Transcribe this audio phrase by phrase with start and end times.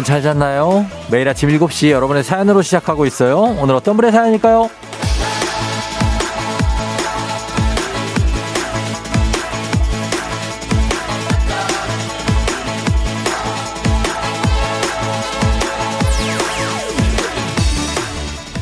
[0.00, 0.86] 여러분 잘 잤나요?
[1.10, 3.38] 매일 아침 7시 여러분의 사연으로 시작하고 있어요.
[3.38, 4.70] 오늘 어떤 분의 사연일까요?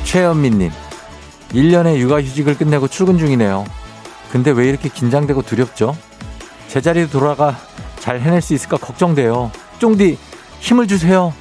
[0.05, 0.73] 최현민님,
[1.51, 3.65] 1년의 육아휴직을 끝내고 출근 중이네요.
[4.33, 5.97] 근데 왜 이렇게 긴장되고 두렵죠?
[6.67, 7.57] 제자리로 돌아가
[8.01, 9.53] 잘 해낼 수 있을까 걱정돼요.
[9.79, 10.19] 쫑디,
[10.61, 11.33] 힘을 주세요.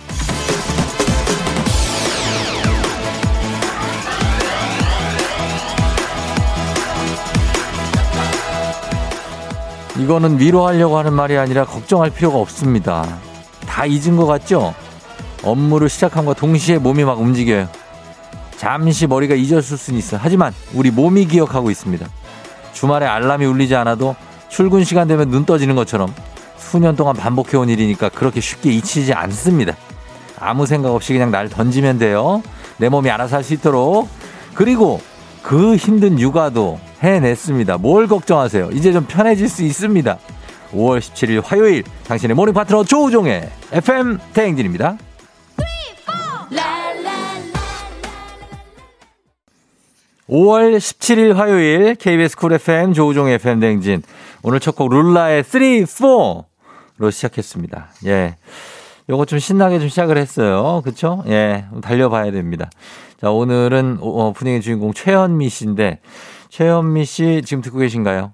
[9.99, 13.17] 이거는 위로하려고 하는 말이 아니라 걱정할 필요가 없습니다.
[13.65, 14.73] 다 잊은 것 같죠?
[15.43, 17.67] 업무를 시작함과 동시에 몸이 막 움직여요.
[18.57, 20.17] 잠시 머리가 잊었을 수는 있어.
[20.19, 22.07] 하지만 우리 몸이 기억하고 있습니다.
[22.73, 24.15] 주말에 알람이 울리지 않아도
[24.49, 26.13] 출근 시간 되면 눈 떠지는 것처럼
[26.57, 29.75] 수년 동안 반복해온 일이니까 그렇게 쉽게 잊히지 않습니다.
[30.39, 32.43] 아무 생각 없이 그냥 날 던지면 돼요.
[32.77, 34.07] 내 몸이 알아서 할 수 있도록.
[34.53, 35.01] 그리고
[35.41, 37.77] 그 힘든 육아도 해냈습니다.
[37.77, 38.69] 뭘 걱정하세요?
[38.73, 40.17] 이제 좀 편해질 수 있습니다.
[40.73, 44.97] 5월 17일 화요일 당신의 모닝 파트너 조우종의 FM 대행진입니다.
[50.29, 54.03] 5월 17일 화요일 KBS 쿨 FM 조우종 FM 대행진
[54.47, 57.89] 오늘 첫 곡 룰라의 3, 4로 시작했습니다.
[58.05, 58.37] 예.
[59.09, 60.81] 요거 좀 신나게 좀 시작을 했어요.
[60.85, 61.21] 그쵸?
[61.27, 61.65] 예.
[61.81, 62.69] 달려봐야 됩니다.
[63.19, 65.99] 자, 오늘은 어, 분위기 주인공 최현미 씨인데
[66.47, 68.31] 최현미 씨 지금 듣고 계신가요?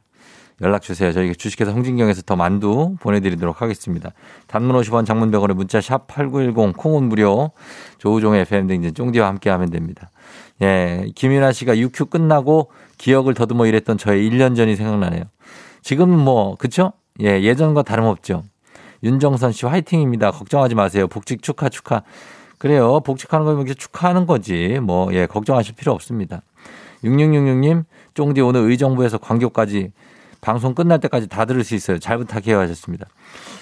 [0.62, 1.12] 연락 주세요.
[1.14, 4.12] 저희 주식회사 홍진경에서 더 만두 보내드리도록 하겠습니다.
[4.46, 7.50] 단문 50원 장문 100원에 문자 샵 8910 콩은 무료
[7.98, 10.12] 조우종의 FM 댕진 쫑디와 함께 하면 됩니다.
[10.62, 12.70] 예, 김윤아 씨가 6큐 끝나고
[13.00, 15.24] 기억을 더듬어 이랬던 저의 1년 전이 생각나네요.
[15.84, 16.94] 지금은 뭐, 그쵸?
[17.22, 18.44] 예, 예전과 다름없죠.
[19.04, 20.32] 윤정선 씨 화이팅입니다.
[20.32, 21.08] 걱정하지 마세요.
[21.08, 22.02] 복직 축하 축하.
[22.58, 23.02] 그래요.
[23.02, 24.80] 복직하는 거면 축하하는 거지.
[24.82, 26.42] 뭐, 예, 걱정하실 필요 없습니다.
[27.04, 27.84] 6666님,
[28.14, 29.92] 쫑디 오늘 의정부에서 광교까지
[30.44, 32.00] 방송 끝날 때까지 다 들을 수 있어요.
[32.00, 33.08] 잘 부탁해요 하셨습니다.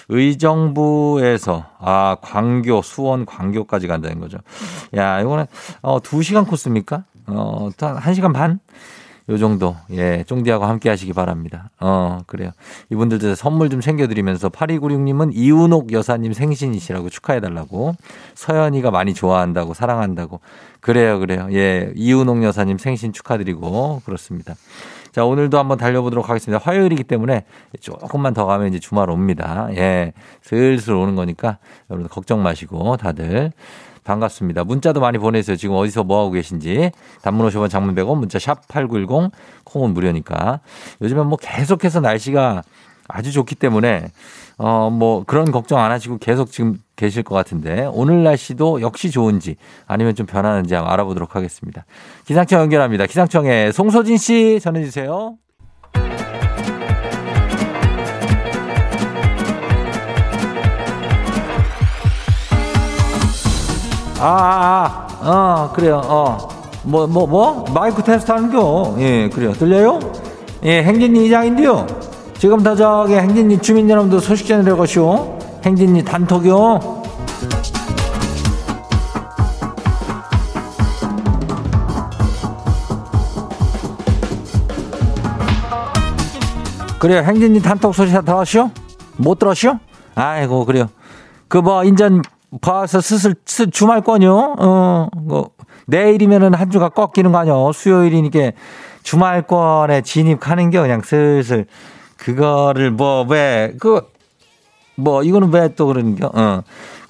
[0.09, 4.40] 의정부에서 아 광교 수원 광교까지 간다는 거죠.
[4.96, 5.46] 야 이거는
[5.84, 7.03] 어 2시간 코스입니까?
[7.28, 8.59] 어한 1시간 반?
[9.31, 11.69] 요 정도, 예, 쫑디하고 함께 하시기 바랍니다.
[11.80, 12.52] 어, 그래요.
[12.90, 17.96] 이분들도 선물 좀 챙겨드리면서 8296님은 이운옥 여사님 생신이시라고 축하해달라고.
[18.36, 20.41] 서연이가 많이 좋아한다고, 사랑한다고.
[20.81, 21.47] 그래요, 그래요.
[21.53, 24.56] 예, 이운옥 여사님 생신 축하드리고, 그렇습니다.
[25.14, 26.62] 자, 오늘도 한번 달려보도록 하겠습니다.
[26.64, 27.46] 화요일이기 때문에
[27.80, 29.68] 조금만 더 가면 이제 주말 옵니다.
[29.72, 30.14] 예.
[30.41, 31.58] 슬슬 오는 거니까
[31.90, 33.52] 여러분 걱정 마시고 다들
[34.03, 34.63] 반갑습니다.
[34.63, 35.56] 문자도 많이 보내세요.
[35.56, 36.91] 지금 어디서 뭐 하고 계신지.
[37.22, 39.31] 단문 50원 장문 100원 문자 샵 8910
[39.63, 40.59] 콩은 무료니까.
[41.01, 42.63] 요즘엔 뭐 계속해서 날씨가
[43.07, 44.11] 아주 좋기 때문에
[44.57, 49.56] 어 뭐 그런 걱정 안 하시고 계속 지금 계실 것 같은데 오늘 날씨도 역시 좋은지
[49.88, 51.85] 아니면 좀 변하는지 알아보도록 하겠습니다.
[52.25, 53.07] 기상청 연결합니다.
[53.07, 55.38] 기상청에 송소진 씨 전해 주세요.
[64.24, 66.38] 아, 아, 아, 어, 그래요, 어.
[66.84, 67.66] 뭐, 뭐, 뭐?
[67.74, 68.96] 마이크 테스트 하는겨.
[69.00, 69.52] 예, 그래요.
[69.54, 70.00] 들려요?
[70.64, 71.88] 예, 행진이 이장인데요.
[72.38, 75.40] 지금부터 저기 행진이 주민 여러분들 소식 전해드려 것이오.
[75.66, 77.02] 행진이 단톡이요.
[87.00, 87.24] 그래요.
[87.24, 88.70] 행진이 단톡 소식 다 들었시오?
[89.18, 89.80] 못 들었시오?
[90.14, 90.86] 아이고, 그래요.
[91.48, 92.22] 그 뭐, 인전
[92.59, 94.56] 봐서 슬슬, 슬 주말권이요?
[94.59, 95.52] 어, 뭐,
[95.87, 97.72] 내일이면은 한 주가 꺾이는 거 아니요?
[97.73, 98.52] 수요일이니까
[99.03, 101.66] 주말권에 진입하는 게 그냥 슬슬
[102.17, 104.02] 그거를 뭐, 왜, 그,
[104.96, 106.29] 뭐, 이거는 왜 또 그러는 겨?
[106.34, 106.61] 어.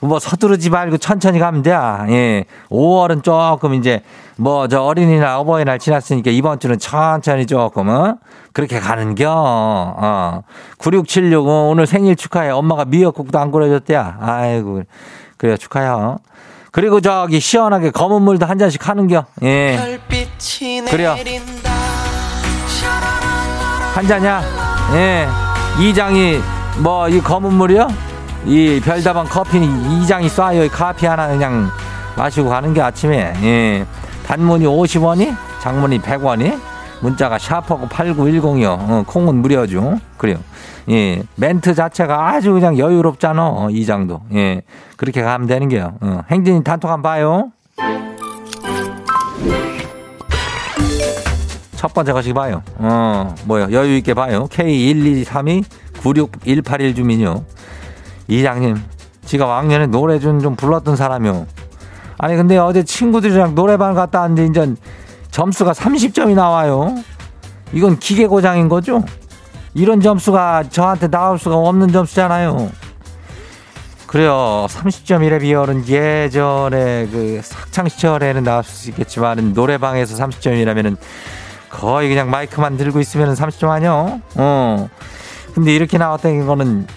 [0.04, 1.72] 뭐 서두르지 말고 천천히 가면 돼.
[2.10, 2.46] 예.
[2.70, 4.02] 5월은 조금 이제
[4.36, 8.18] 뭐 저 어린이날 어버이날 지났으니까 이번 주는 천천히 조금 어?
[8.52, 9.30] 그렇게 가는겨.
[9.32, 10.42] 어.
[10.80, 12.50] 9676 어, 오늘 생일 축하해.
[12.50, 14.18] 엄마가 미역국도 안 끓여줬대야.
[14.22, 14.82] 아이고.
[15.42, 16.18] 그래 축하해.
[16.72, 19.26] 그리고 저기 시원하게 검은 물도 한 잔씩 하는겨.
[19.42, 20.00] 예.
[20.92, 21.16] 그래요.
[23.96, 24.44] 한 잔이야.
[24.94, 25.28] 예.
[25.80, 26.40] 이 장이
[26.84, 27.88] 뭐 이 검은 물이요?
[28.46, 30.70] 이 별다방 커피는 이 장이 쏴요.
[30.72, 31.72] 커피 하나 그냥
[32.16, 33.34] 마시고 가는 게 아침에.
[33.42, 33.86] 예.
[34.28, 36.60] 단문이 50원이, 장문이 100원이,
[37.02, 38.66] 문자가 샤프하고 8910이요.
[38.80, 40.00] 어, 콩은 무료죠.
[40.18, 40.38] 그래요.
[40.90, 41.24] 예.
[41.36, 43.48] 멘트 자체가 아주 그냥 여유롭잖아.
[43.48, 44.22] 어, 이 장도.
[44.34, 44.62] 예.
[44.98, 45.94] 그렇게 가면 되는 게요.
[46.02, 47.52] 어, 행진이 단톡 한번 봐요.
[51.76, 52.62] 첫 번째 것이 봐요.
[52.78, 53.72] 어, 뭐요?
[53.72, 54.48] 여유 있게 봐요.
[54.52, 55.64] K1232
[56.04, 57.44] 96181 주민요.
[58.28, 58.78] 이장님,
[59.26, 61.48] 지가 왕년에 노래 좀, 좀 불렀던 사람이요.
[62.18, 64.76] 아니, 근데 어제 친구들이랑 노래방 갔다 왔는데, 이제
[65.32, 66.96] 점수가 30점이 나와요.
[67.74, 69.04] 이건 기계 고장인 거죠?
[69.74, 72.72] 이런 점수가 저한테 나올 수가 없는 점수잖아요.
[74.08, 74.66] 그래요.
[74.70, 80.98] 30점이래 비열은 예전에 그 학창 시절에는 나올 수 있겠지만 노래방에서 30점이라면은
[81.70, 84.20] 거의 그냥 마이크만 들고 있으면 30점 아니요?
[84.36, 84.90] 어.
[85.54, 86.88] 근데 이렇게 나왔다는 거는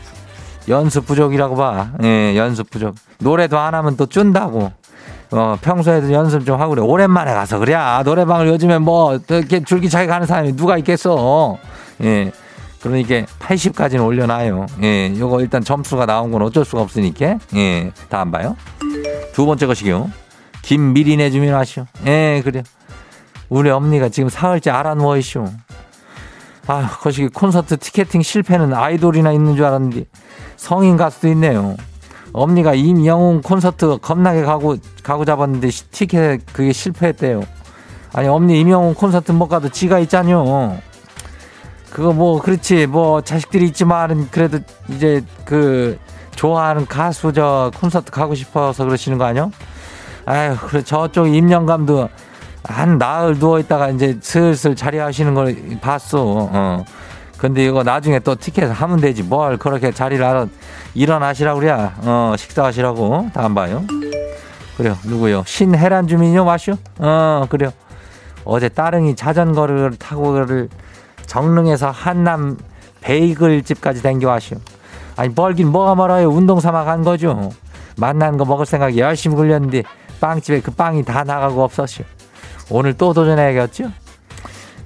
[0.68, 1.90] 연습 부족이라고 봐.
[2.02, 2.96] 예, 연습 부족.
[3.18, 4.72] 노래도 안 하면 또 쭌다고.
[5.30, 6.82] 어, 평소에도 연습 좀 하고 그래.
[6.82, 7.74] 오랜만에 가서 그래.
[7.74, 11.58] 아, 노래방을 요즘에 뭐, 이렇게 줄기차게 가는 사람이 누가 있겠어.
[12.02, 12.32] 예.
[12.84, 14.66] 그러니 이게 80까지는 올려놔요.
[14.82, 17.38] 예, 요거 일단 점수가 나온 건 어쩔 수가 없으니까.
[17.54, 18.56] 예, 다 안 봐요.
[19.32, 20.10] 두 번째 것이요.
[20.60, 21.86] 김미리네 주민 하시오.
[22.06, 22.62] 예, 그래요.
[23.48, 25.46] 우리 엄니가 지금 사흘째 알아 누워 있쇼.
[26.66, 30.04] 아, 거시기 콘서트 티켓팅 실패는 아이돌이나 있는 줄 알았는데
[30.56, 31.76] 성인 가수도 있네요.
[32.34, 37.44] 엄니가 임영웅 콘서트 겁나게 가고 가고 잡았는데 티켓 그게 실패했대요.
[38.12, 40.78] 아니 엄니 임영웅 콘서트 못 가도 지가 있잖요.
[41.94, 44.58] 그거 뭐 그렇지 뭐 자식들이 있지만 그래도
[44.88, 45.96] 이제 그
[46.34, 49.52] 좋아하는 가수 저 콘서트 가고 싶어서 그러시는 거 아니요?
[50.26, 52.08] 아유 그래 저쪽 임영감도
[52.64, 56.48] 한 나흘 누워 있다가 이제 슬슬 자리하시는 걸 봤어.
[56.50, 56.84] 어.
[57.38, 60.48] 근데 이거 나중에 또 티켓 하면 되지 뭘 그렇게 자리를 알아
[60.94, 61.90] 일어나시라고 그래.
[62.02, 63.84] 어 식사하시라고 다안 봐요.
[64.76, 65.44] 그래요 누구요?
[65.46, 66.72] 신혜란 주민요 마쇼?
[66.98, 67.70] 어 그래요.
[68.44, 70.68] 어제 따릉이 자전거를 타고를
[71.26, 72.56] 정릉에서 한남
[73.00, 74.58] 베이글 집까지 댕겨와시오.
[75.16, 76.28] 아니 멀긴 뭐가 멀어요.
[76.28, 77.50] 운동 삼아 간 거죠.
[77.96, 79.82] 만난 거 먹을 생각에 열심히 굴렸는데
[80.20, 82.04] 빵집에 그 빵이 다 나가고 없었시오.
[82.70, 83.90] 오늘 또 도전해야겠죠?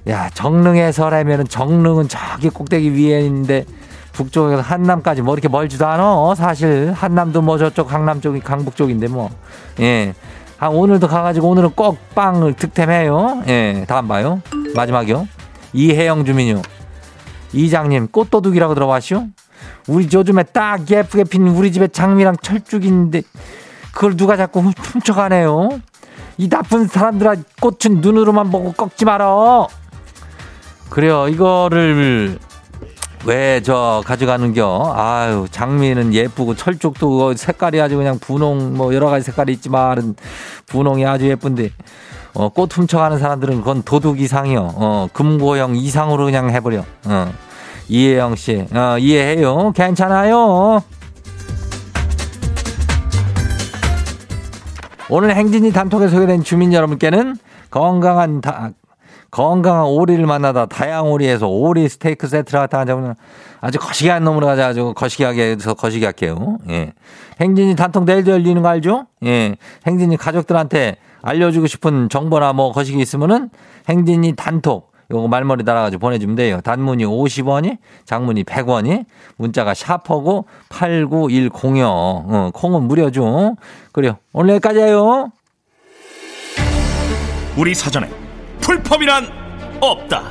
[0.07, 3.65] 야 정릉에서라면은 정릉은 저기 꼭대기 위에 있는데
[4.13, 6.35] 북쪽에서 한남까지 뭐 이렇게 멀지도 않아.
[6.35, 9.29] 사실 한남도 뭐 저쪽 강남 쪽이 강북 쪽인데 뭐.
[9.79, 10.13] 예.
[10.59, 13.43] 아, 오늘도 가가지고 오늘은 꼭 빵을 득템해요.
[13.47, 13.85] 예.
[13.87, 14.41] 다음 봐요.
[14.75, 15.25] 마지막이요.
[15.73, 16.61] 이혜영 주민요.
[17.53, 19.27] 이장님 꽃도둑이라고 들어봤시오?
[19.87, 23.21] 우리 요즘에 딱 예쁘게 핀 우리 집에 장미랑 철쭉인데
[23.93, 25.81] 그걸 누가 자꾸 훔쳐가네요.
[26.37, 29.67] 이 나쁜 사람들아 꽃은 눈으로만 보고 꺾지 말어.
[30.89, 31.27] 그래요.
[31.27, 32.39] 이거를
[33.25, 34.93] 왜 저 가져가는겨?
[34.95, 40.15] 아유 장미는 예쁘고 철쭉도 색깔이 아주 그냥 분홍 뭐 여러 가지 색깔이 있지만
[40.67, 41.71] 분홍이 아주 예쁜데
[42.39, 44.71] 어, 꽃 훔쳐가는 사람들은 그건 도둑 이상이요.
[44.75, 46.85] 어, 금고형 이상으로 그냥 해버려.
[47.05, 47.33] 어.
[47.89, 49.73] 이혜영 씨, 어, 이해해요.
[49.73, 50.81] 괜찮아요.
[55.09, 57.35] 오늘 행진이 단톡에 소개된 주민 여러분께는
[57.71, 58.69] 건강한 다,
[59.31, 63.15] 건강한 오리를 만나다 다양오리에서 오리 스테이크 세트를 갖다 가져오는
[63.59, 66.57] 아주 거시기한 놈으로 가자 아주 거시기하게 해서 거시기 할게요.
[66.69, 66.93] 예.
[67.41, 69.07] 행진이 단톡 내일도 열리는 거 알죠?
[69.25, 69.57] 예.
[69.85, 73.49] 행진이 가족들한테 알려주고 싶은 정보나 뭐 거시기 있으면은
[73.87, 76.61] 행진이 단톡 요거 말머리 달아가지고 보내주면 돼요.
[76.61, 79.05] 단문이 50원이, 장문이 100원이,
[79.37, 81.83] 문자가 샤퍼고 8910이요.
[81.83, 83.55] 어, 콩은 무료죠.
[83.91, 84.17] 그래요.
[84.33, 85.31] 오늘 여기까지예요.
[87.57, 88.07] 우리 사전에
[88.61, 89.27] 풀펌이란
[89.81, 90.23] 없다.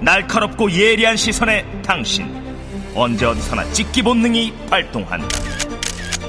[0.00, 2.28] 날카롭고 예리한 시선에 당신
[2.96, 5.28] 언제 어디서나 찍기 본능이 발동한다.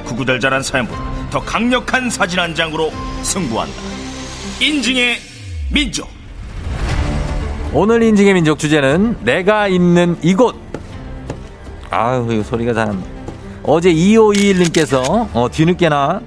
[0.05, 2.91] 구구절절한 사연보다 더 강력한 사진 한 장으로
[3.23, 3.73] 승부한다.
[4.59, 5.17] 인증의
[5.71, 6.09] 민족.
[7.73, 10.57] 오늘 인증의 민족 주제는 내가 있는 이곳.
[11.89, 12.93] 아유, 이거 소리가 잘.
[13.63, 16.21] 어제 2521님께서 어, 뒤늦게나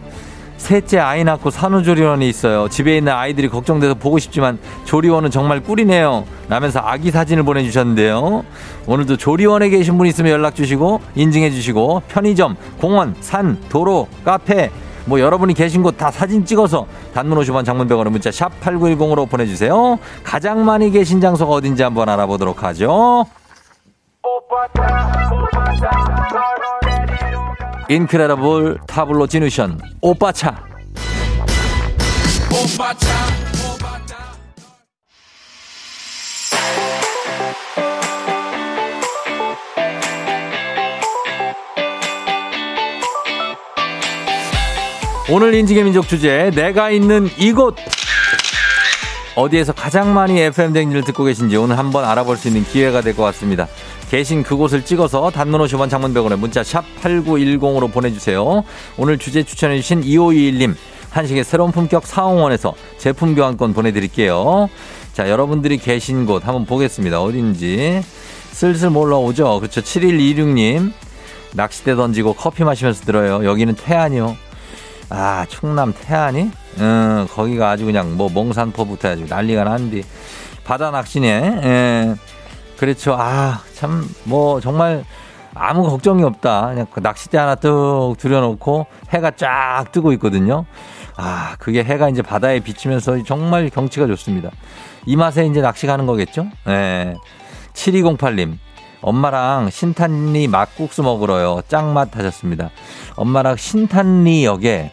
[0.56, 2.68] 셋째 아이 낳고 산후조리원이 있어요.
[2.70, 6.25] 집에 있는 아이들이 걱정돼서 보고 싶지만 조리원은 정말 꿀이네요.
[6.49, 8.42] 라면서 아기 사진을 보내주셨는데요.
[8.87, 14.70] 오늘도 조리원에 계신 분 있으면 연락 주시고 인증해 주시고 편의점, 공원, 산, 도로, 카페
[15.06, 19.99] 뭐 여러분이 계신 곳 다 사진 찍어서 단문 50원 장문병원의 문자 샵 8910으로 보내주세요.
[20.25, 23.25] 가장 많이 계신 장소가 어딘지 한번 알아보도록 하죠.
[27.88, 30.64] 인크레더블 타블로 지누션 오빠차
[32.50, 33.33] 오
[45.26, 47.76] 늘 인증의 민족 주제 내가 있는 이곳
[49.37, 53.23] 어디에서 가장 많이 FM 댕지를 듣고 계신지 오늘 한번 알아볼 수 있는 기회가 될 것
[53.25, 53.66] 같습니다.
[54.11, 58.62] 계신 그곳을 찍어서 단문 50원 장문병원에 문자 샵 8910으로 보내주세요.
[58.97, 60.75] 오늘 주제 추천해주신 2521님
[61.11, 64.69] 한식의 새로운 품격 사홍원에서 제품 교환권 보내드릴게요.
[65.14, 67.21] 자 여러분들이 계신 곳 한번 보겠습니다.
[67.21, 68.02] 어딘지
[68.52, 69.59] 슬슬 몰라오죠.
[69.59, 69.81] 그렇죠.
[69.81, 70.93] 7126님
[71.54, 73.45] 낚싯대 던지고 커피 마시면서 들어요.
[73.45, 74.37] 여기는 태안이요.
[75.11, 76.50] 아, 충남 태안이?
[76.80, 80.02] 응, 거기가 아주 그냥 뭐 몽산포부터 해가지고 난리가 난디.
[80.64, 81.61] 바다 낚시네.
[81.62, 82.14] 예.
[82.76, 83.14] 그렇죠.
[83.18, 85.04] 아, 참, 뭐, 정말
[85.54, 86.68] 아무 걱정이 없다.
[86.68, 90.64] 그냥 그 낚싯대 하나 뚝 들여놓고 해가 쫙 뜨고 있거든요.
[91.16, 94.50] 아, 그게 해가 이제 바다에 비치면서 정말 경치가 좋습니다.
[95.06, 96.46] 이 맛에 이제 낚시 가는 거겠죠?
[96.68, 97.14] 예.
[97.75, 98.58] 7208님.
[99.04, 101.61] 엄마랑 신탄리 막국수 먹으러요.
[101.68, 102.70] 짱맛 하셨습니다.
[103.16, 104.92] 엄마랑 신탄리 역에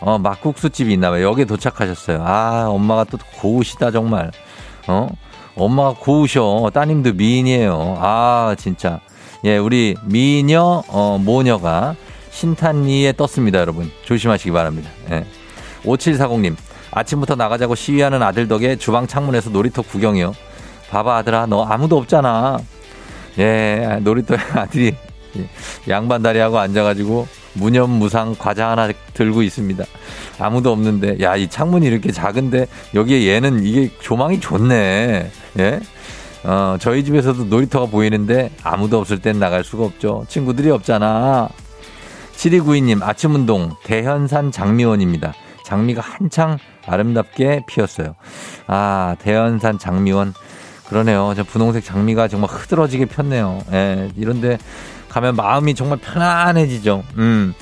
[0.00, 1.28] 어, 막국수집이 있나 봐요.
[1.28, 2.22] 여기에 도착하셨어요.
[2.24, 4.30] 아, 엄마가 또 고우시다, 정말.
[4.88, 5.08] 어?
[5.56, 6.70] 엄마가 고우셔.
[6.72, 7.98] 따님도 미인이에요.
[8.00, 9.00] 아, 진짜.
[9.44, 11.96] 예, 우리 미녀, 어, 모녀가
[12.30, 13.90] 신탄리에 떴습니다, 여러분.
[14.06, 14.88] 조심하시기 바랍니다.
[15.10, 15.26] 예.
[15.84, 16.56] 5740님.
[16.92, 20.32] 아침부터 나가자고 시위하는 아들 덕에 주방 창문에서 놀이터 구경이요.
[20.88, 21.44] 봐봐, 아들아.
[21.44, 22.58] 너 아무도 없잖아.
[23.38, 24.94] 예, 놀이터에 아들이
[25.88, 29.84] 양반 다리하고 앉아가지고 무념무상 과자 하나 들고 있습니다.
[30.38, 35.30] 아무도 없는데, 야, 이 창문이 이렇게 작은데, 여기에 얘는 이게 조망이 좋네.
[35.58, 35.80] 예?
[36.44, 40.24] 어, 저희 집에서도 놀이터가 보이는데, 아무도 없을 땐 나갈 수가 없죠.
[40.28, 41.48] 친구들이 없잖아.
[42.36, 45.34] 7292님, 아침 운동, 대현산 장미원입니다.
[45.64, 48.14] 장미가 한창 아름답게 피었어요.
[48.66, 50.34] 아, 대현산 장미원.
[50.90, 51.32] 그러네요.
[51.36, 53.62] 저 분홍색 장미가 정말 흐드러지게 폈네요.
[53.72, 54.58] 예, 이런데
[55.08, 57.04] 가면 마음이 정말 편안해지죠.
[57.16, 57.54] 음.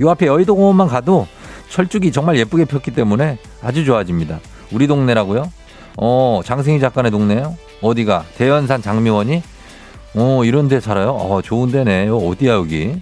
[0.00, 1.28] 요 앞에 여의도 공원만 가도
[1.70, 4.40] 철쭉이 정말 예쁘게 폈기 때문에 아주 좋아집니다.
[4.72, 5.52] 우리 동네라고요?
[5.98, 7.56] 어, 장승희 작가네 동네요?
[7.80, 8.24] 어디가?
[8.36, 9.42] 대연산 장미원이?
[10.16, 11.10] 어, 이런 데 살아요?
[11.10, 12.08] 어, 좋은 데네.
[12.08, 13.00] 요 어디야, 여기?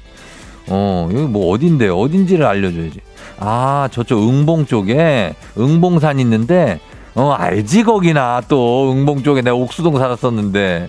[0.69, 1.89] 어, 여기 뭐 어딘데?
[1.89, 3.01] 어딘지를 알려줘야지.
[3.39, 6.79] 아, 저쪽 응봉 쪽에 응봉산 있는데,
[7.15, 10.89] 어, 알지, 거기나 또 응봉 쪽에 내가 옥수동 살았었는데.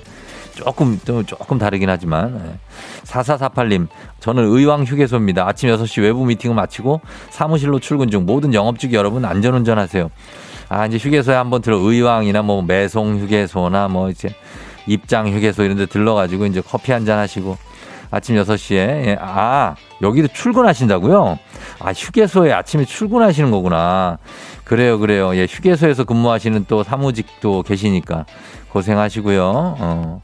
[0.56, 2.60] 조금, 좀 조금 다르긴 하지만.
[3.06, 3.88] 4448님,
[4.20, 5.48] 저는 의왕 휴게소입니다.
[5.48, 7.02] 아침 6시 외부 미팅을 마치고
[7.32, 10.10] 사무실로 출근 중 모든 영업직 여러분 안전운전 하세요.
[10.70, 14.30] 아, 이제 휴게소에 한번 들어 의왕이나 뭐 매송 휴게소나 뭐 이제
[14.88, 17.58] 입장 휴게소 이런 데 들러가지고 이제 커피 한 잔 하시고
[18.12, 18.76] 아침 6시에.
[18.78, 19.18] 예.
[19.20, 21.40] 아, 여기도 출근하신다고요?
[21.84, 24.18] 아, 휴게소에 아침에 출근하시는 거구나.
[24.64, 25.36] 그래요, 그래요.
[25.36, 28.26] 예, 휴게소에서 근무하시는 또 사무직도 계시니까
[28.70, 29.44] 고생하시고요.
[29.80, 30.22] 어.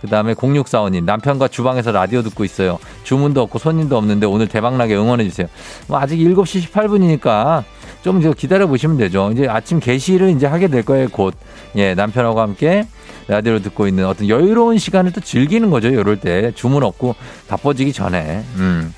[0.00, 2.78] 그 다음에 0645님, 남편과 주방에서 라디오 듣고 있어요.
[3.04, 5.46] 주문도 없고 손님도 없는데 오늘 대박나게 응원해주세요.
[5.86, 7.62] 뭐 아직 7시 18분이니까
[8.02, 9.30] 좀 기다려 보시면 되죠.
[9.32, 11.34] 이제 아침 개시를 이제 하게 될 거예요, 곧.
[11.76, 12.86] 예, 남편하고 함께
[13.28, 16.52] 라디오를 듣고 있는 어떤 여유로운 시간을 또 즐기는 거죠, 이럴 때.
[16.54, 17.14] 주문 없고
[17.48, 18.42] 바빠지기 전에.
[18.56, 18.92] 음.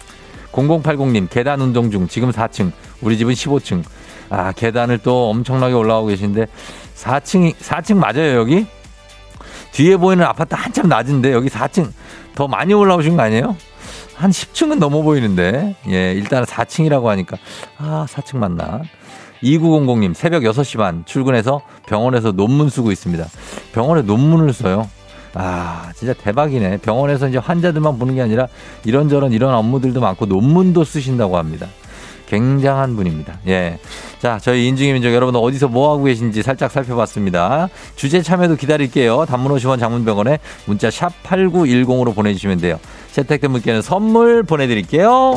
[0.55, 2.71] 0080님, 계단 운동 중, 지금 4층,
[3.01, 3.83] 우리 집은 15층.
[4.31, 6.47] 아, 계단을 또 엄청나게 올라오고 계신데,
[6.97, 8.67] 4층이, 4층 맞아요, 여기?
[9.73, 11.91] 뒤에 보이는 아파트 한참 낮은데 여기 4층
[12.37, 13.57] 더 많이 올라오신 거 아니에요?
[14.15, 15.75] 한 10층은 넘어 보이는데.
[15.89, 17.37] 예, 일단은 4층이라고 하니까.
[17.79, 18.83] 아, 4층 맞나?
[19.43, 23.27] 2900님, 새벽 6시 반 출근해서 병원에서 논문 쓰고 있습니다.
[23.73, 24.89] 병원에 논문을 써요.
[25.35, 26.79] 아, 진짜 대박이네.
[26.79, 28.49] 병원에서 이제 환자들만 보는 게 아니라
[28.85, 31.67] 이런저런 이런 업무들도 많고 논문도 쓰신다고 합니다.
[32.27, 33.39] 굉장한 분입니다.
[33.49, 33.79] 예.
[34.19, 37.69] 자, 저희 인증의 민족 여러분 어디서 뭐 하고 계신지 살짝 살펴봤습니다.
[37.97, 39.27] 주제 참여도 기다릴게요.
[39.27, 42.81] 단문 50원 장문병원에 문자 샵 8910으로 보내주시면 돼요.
[43.13, 45.37] 채택된 분께는 선물 보내드릴게요.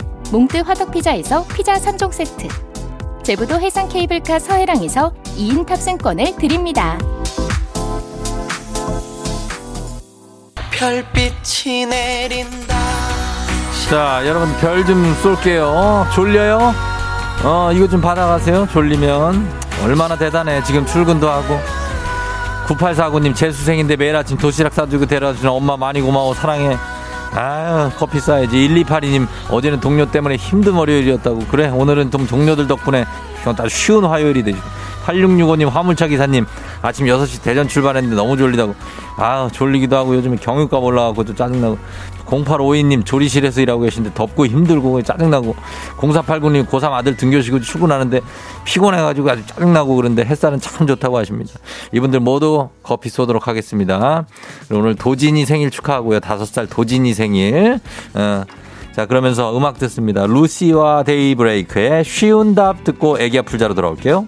[0.31, 2.47] 몽뜨 화덕피자에서 피자 3종 세트
[3.23, 6.97] 제부도 해상 케이블카 서해랑에서 2인 탑승권을 드립니다.
[10.71, 12.75] 별빛이 내린다.
[13.89, 16.07] 자, 여러분 별 좀 쏠게요.
[16.15, 16.73] 졸려요?
[17.43, 18.67] 어, 이거 좀 받아가세요.
[18.73, 19.47] 졸리면.
[19.83, 20.63] 얼마나 대단해.
[20.63, 21.59] 지금 출근도 하고.
[22.65, 26.75] 9849님 재수생인데 매일 아침 도시락 싸주고 데려다주는 엄마 많이 고마워 사랑해.
[27.33, 28.55] 아유 커피 싸야지.
[28.57, 31.45] 1282님 어제는 동료 때문에 힘든 월요일이었다고.
[31.49, 33.05] 그래 오늘은 좀 동료들 덕분에
[33.45, 34.59] 아주 쉬운 화요일이 되죠
[35.05, 36.45] 8665님 화물차 기사님
[36.81, 38.75] 아침 6시 대전 출발했는데 너무 졸리다고
[39.17, 41.77] 아 졸리기도 하고 요즘에 경유값 올라가고 또 짜증나고
[42.25, 45.55] 0852님 조리실에서 일하고 계신데 덥고 힘들고 짜증나고
[45.97, 48.21] 0489님 고3 아들 등교시고 출근하는데
[48.63, 51.51] 피곤해가지고 아주 짜증나고 그런데 햇살은 참 좋다고 하십니다.
[51.91, 54.25] 이분들 모두 커피 쏘도록 하겠습니다.
[54.71, 56.19] 오늘 도진이 생일 축하하고요.
[56.19, 57.79] 5살 도진이 생일.
[58.13, 58.43] 어.
[58.93, 60.25] 자, 그러면서 음악 듣습니다.
[60.27, 64.27] 루시와 데이브레이크의 쉬운 답 듣고 애기 아플 자로 돌아올게요.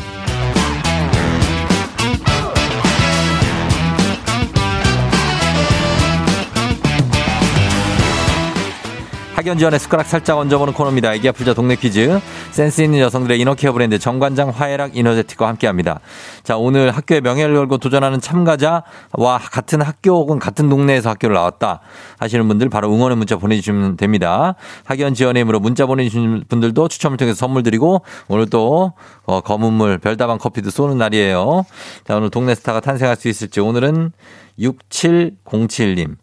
[9.41, 11.15] 학연 지원의 숟가락 살짝 얹어보는 코너입니다.
[11.15, 12.19] 애기 아플자 동네 퀴즈.
[12.51, 15.99] 센스 있는 여성들의 이너케어 브랜드 정관장 화해락 이너제틱과 함께합니다.
[16.43, 21.79] 자 오늘 학교의 명예를 걸고 도전하는 참가자와 같은 학교 혹은 같은 동네에서 학교를 나왔다
[22.19, 24.53] 하시는 분들 바로 응원의 문자 보내주시면 됩니다.
[24.85, 28.93] 학연 지원의 힘으로 문자 보내주신 분들도 추첨을 통해서 선물 드리고 오늘 또
[29.25, 31.65] 어, 검은물 별다방 커피도 쏘는 날이에요.
[32.05, 34.11] 자 오늘 동네 스타가 탄생할 수 있을지 오늘은
[34.59, 36.15] 6707님.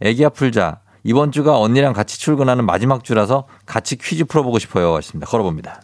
[0.00, 0.80] 애기 아플자.
[1.08, 4.94] 이번 주가 언니랑 같이 출근하는 마지막 주라서 같이 퀴즈 풀어보고 싶어요.
[4.94, 5.26] 하십니다.
[5.26, 5.80] 걸어봅니다.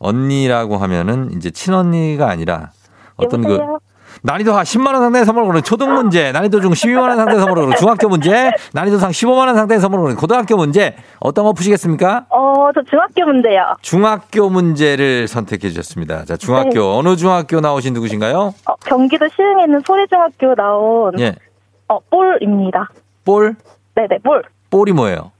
[0.00, 2.72] 언니라고 하면은 이제 친언니가 아니라
[3.14, 3.60] 어떤 그
[4.22, 7.62] 난이도 한 10만 원 상당의 선물을 거는 초등 문제, 난이도 중 12만 원 상당의 선물을
[7.62, 12.26] 거는 중학교 문제, 난이도 상 15만 원 상당의 선물을 거는 고등학교 문제 어떤 거 푸시겠습니까?
[12.30, 13.76] 어, 저 중학교 문제요.
[13.82, 16.24] 중학교 문제를 선택해 주셨습니다.
[16.24, 16.78] 자, 중학교 네.
[16.80, 18.52] 어느 중학교 나오신 누구신가요?
[18.66, 21.36] 어, 경기도 시흥에 있는 소래중학교 나온 예.
[21.86, 22.88] 어, 볼입니다.
[23.24, 23.54] 볼?
[23.94, 24.42] 네네, 볼.
[24.70, 25.30] 볼이 뭐예요?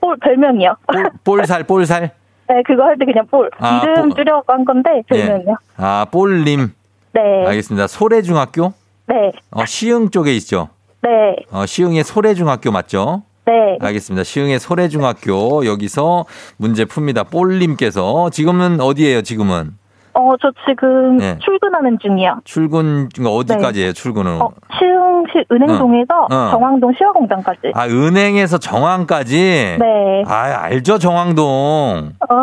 [0.00, 0.76] 볼 별명이요.
[0.86, 2.10] 볼, 볼살, 볼살?
[2.48, 3.50] 네, 그거 할 때 그냥 볼.
[3.58, 4.16] 아, 이름 볼.
[4.16, 5.02] 줄여갖고 한 건데 예.
[5.06, 5.56] 별명이요.
[5.78, 6.72] 아, 볼님.
[7.12, 7.86] 네, 알겠습니다.
[7.86, 8.72] 소래중학교?
[9.06, 10.68] 네, 어, 시흥 쪽에 있죠.
[11.02, 13.22] 네, 어, 시흥의 소래중학교 맞죠?
[13.46, 13.76] 네.
[13.80, 14.24] 알겠습니다.
[14.24, 16.24] 시흥의 소래중학교 여기서
[16.56, 17.30] 문제 풉니다.
[17.30, 19.20] 볼님께서 지금은 어디예요?
[19.22, 19.76] 지금은
[20.14, 21.38] 어, 저 지금 네.
[21.40, 22.40] 출근하는 중이요.
[22.44, 23.92] 출근 어디까지예요?
[23.92, 24.40] 출근은?
[24.40, 24.84] 어, 시
[25.24, 26.50] 흥시 은행동에서 어.
[26.50, 27.72] 정왕동 시화공장까지.
[27.74, 29.76] 아 은행에서 정왕까지.
[29.80, 30.22] 네.
[30.26, 31.44] 아 알죠 정왕동.
[31.44, 32.34] 어,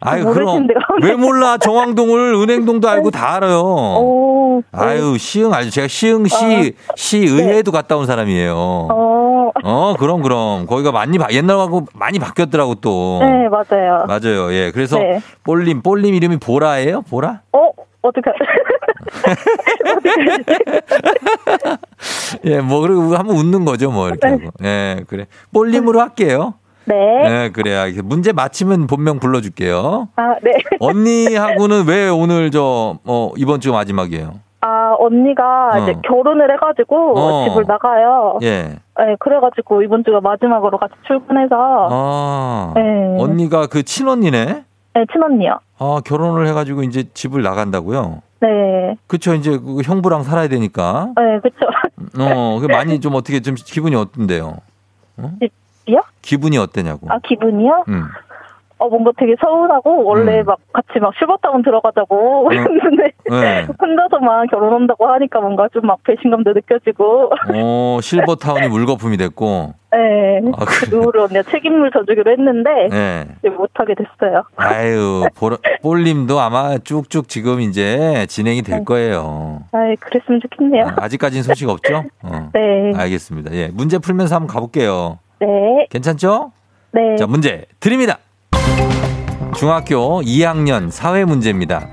[0.00, 0.78] 아유 그럼 모르시는데요.
[1.02, 3.60] 왜 몰라 정왕동을 은행동도 알고 다 알아요.
[3.60, 4.78] 오, 네.
[4.78, 5.70] 아유 시흥 알죠?
[5.70, 8.54] 제가 시흥시 시의회도 갔다 온 사람이에요.
[8.56, 13.18] 어, 어 그럼 그럼 거기가 많이 바- 옛날하고 많이 바뀌었더라고 또.
[13.20, 14.04] 네, 맞아요.
[14.06, 14.52] 맞아요.
[14.52, 14.70] 예.
[14.72, 15.20] 그래서 네.
[15.44, 17.02] 볼님, 볼님 이름이 보라예요?
[17.02, 17.40] 보라?
[17.52, 17.70] 어,
[18.02, 18.30] 어떻게,
[22.44, 24.32] 예, 뭐, 그리고 한번 웃는 거죠, 뭐, 이렇게 네.
[24.32, 24.50] 하고.
[24.64, 25.26] 예, 그래.
[25.52, 26.54] 볼님으로 할게요.
[26.84, 26.94] 네.
[26.94, 27.86] 네, 그래야.
[28.04, 30.08] 문제 맞히면 본명 불러줄게요.
[30.16, 30.52] 아, 네.
[30.78, 34.34] 언니하고는 왜 오늘 저, 어, 이번 주 마지막이에요?
[34.60, 35.78] 아, 언니가 어.
[35.78, 37.48] 이제 결혼을 해가지고 어.
[37.48, 38.38] 집을 나가요.
[38.42, 38.78] 예.
[38.98, 41.88] 네, 그래가지고 이번 주가 마지막으로 같이 출근해서.
[41.90, 42.72] 아.
[42.74, 43.16] 네.
[43.18, 44.64] 언니가 그 친언니네?
[44.94, 45.58] 네, 친언니요.
[45.78, 48.22] 아, 결혼을 해가지고 이제 집을 나간다고요?
[48.40, 48.96] 네.
[49.06, 51.12] 그쵸, 이제 그 형부랑 살아야 되니까.
[51.16, 51.66] 네, 그쵸.
[52.18, 54.58] 어, 그 많이 좀 어떻게 좀 기분이 어떤데요?
[55.86, 56.02] 집이요?
[56.22, 57.10] 기분이 어때냐고.
[57.10, 57.84] 아, 기분이요?
[57.88, 58.04] 음.
[58.78, 60.44] 어, 뭔가 되게 서운하고, 원래 음.
[60.46, 63.66] 막 같이 막 슈퍼타운 들어가자고 했는데, 네.
[63.80, 69.74] 혼자서만 결혼한다고 하니까 뭔가 좀 막 배신감도 느껴지고, 어, 실버타운이 물거품이 됐고.
[69.92, 70.40] 네.
[70.56, 70.90] 아, 그래.
[70.90, 73.48] 그 이후로 언니가 책임을 져주기로 했는데, 네.
[73.50, 74.42] 못하게 됐어요.
[74.56, 79.60] 아유, 볼, 볼님도 아마 쭉쭉 지금 이제 진행이 될 거예요.
[79.72, 80.86] 아이, 그랬으면 좋겠네요.
[80.88, 82.02] 아, 아직까지는 소식 없죠?
[82.22, 82.50] 어.
[82.52, 82.92] 네.
[82.94, 83.52] 알겠습니다.
[83.54, 83.68] 예.
[83.72, 85.18] 문제 풀면서 한번 가볼게요.
[85.40, 85.46] 네.
[85.90, 86.52] 괜찮죠?
[86.92, 87.16] 네.
[87.16, 88.18] 자, 문제 드립니다.
[89.56, 91.88] 중학교 2학년 사회 문제입니다.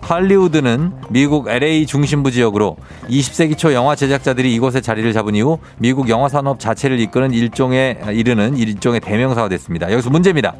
[0.00, 2.76] 할리우드는 미국 LA 중심부 지역으로
[3.08, 8.56] 20세기 초 영화 제작자들이 이곳에 자리를 잡은 이후 미국 영화 산업 자체를 이끄는 일종의 이르는
[8.56, 9.92] 일종의 대명사가 됐습니다.
[9.92, 10.54] 여기서 문제입니다.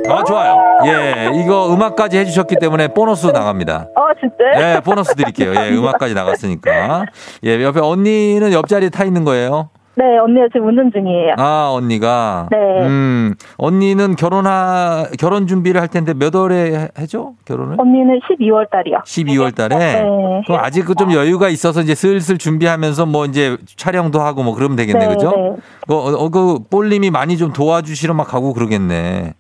[0.09, 0.57] 아, 좋아요.
[0.87, 3.89] 예, 이거 음악까지 해주셨기 때문에 보너스 나갑니다.
[3.95, 4.77] 어, 진짜요?
[4.77, 5.53] 예, 보너스 드릴게요.
[5.55, 7.05] 예, 음악까지 나갔으니까.
[7.45, 9.69] 예, 옆에 언니는 옆자리에 타 있는 거예요?
[9.99, 11.35] 네, 언니가 지금 운전 중이에요.
[11.39, 12.49] 아, 언니가.
[12.51, 12.87] 네.
[12.87, 17.35] 음, 언니는 결혼하, 결혼 준비를 할 텐데 몇 월에 해죠?
[17.47, 17.77] 결혼을?
[17.81, 18.99] 언니는 12월 달이요.
[19.07, 19.77] 12월 달에?
[19.77, 20.03] 네.
[20.47, 25.09] 그럼 아직 그좀 여유가 있어서 이제 슬슬 준비하면서 뭐 이제 촬영도 하고 뭐 그러면 되겠네,
[25.09, 25.33] 그죠?
[25.35, 25.57] 네.
[25.89, 29.33] 그, 어, 그, 볼님이 많이 좀 도와주시러 막 가고 그러겠네.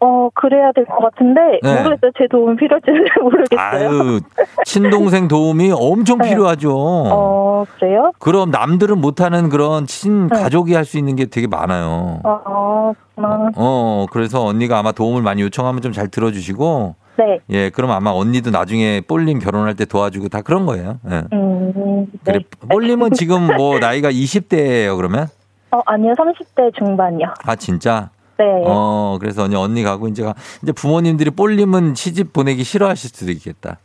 [0.00, 1.82] 어, 그래야 될 것 같은데, 네.
[1.82, 2.10] 모르겠어요.
[2.18, 3.60] 제 도움이 필요할지는 모르겠어요.
[3.60, 4.20] 아유,
[4.64, 6.28] 친동생 도움이 엄청 네.
[6.30, 6.72] 필요하죠.
[6.76, 8.12] 어, 그래요?
[8.18, 10.42] 그럼 남들은 못하는 그런 친 네.
[10.42, 12.20] 가족이 할수 있는 게 되게 많아요.
[12.24, 12.92] 어, 어,
[13.56, 17.38] 어, 그래서 언니가 아마 도움을 많이 요청하면 좀 잘 들어주시고, 네.
[17.50, 20.98] 예, 그럼 아마 언니도 나중에 볼님 결혼할 때 도와주고 다 그런 거예요.
[21.08, 21.22] 예.
[21.32, 22.68] 음, 그래, 네.
[22.68, 25.28] 볼님은 지금 뭐 나이가 20대예요, 그러면?
[25.70, 26.12] 어, 아니요.
[26.12, 27.28] 30대 중반이요.
[27.46, 28.10] 아, 진짜?
[28.38, 28.44] 네.
[28.66, 33.78] 어, 그래서 언니, 언니 가고 이제, 가- 이제 부모님들이 볼님은 시집 보내기 싫어하실 수도 있겠다.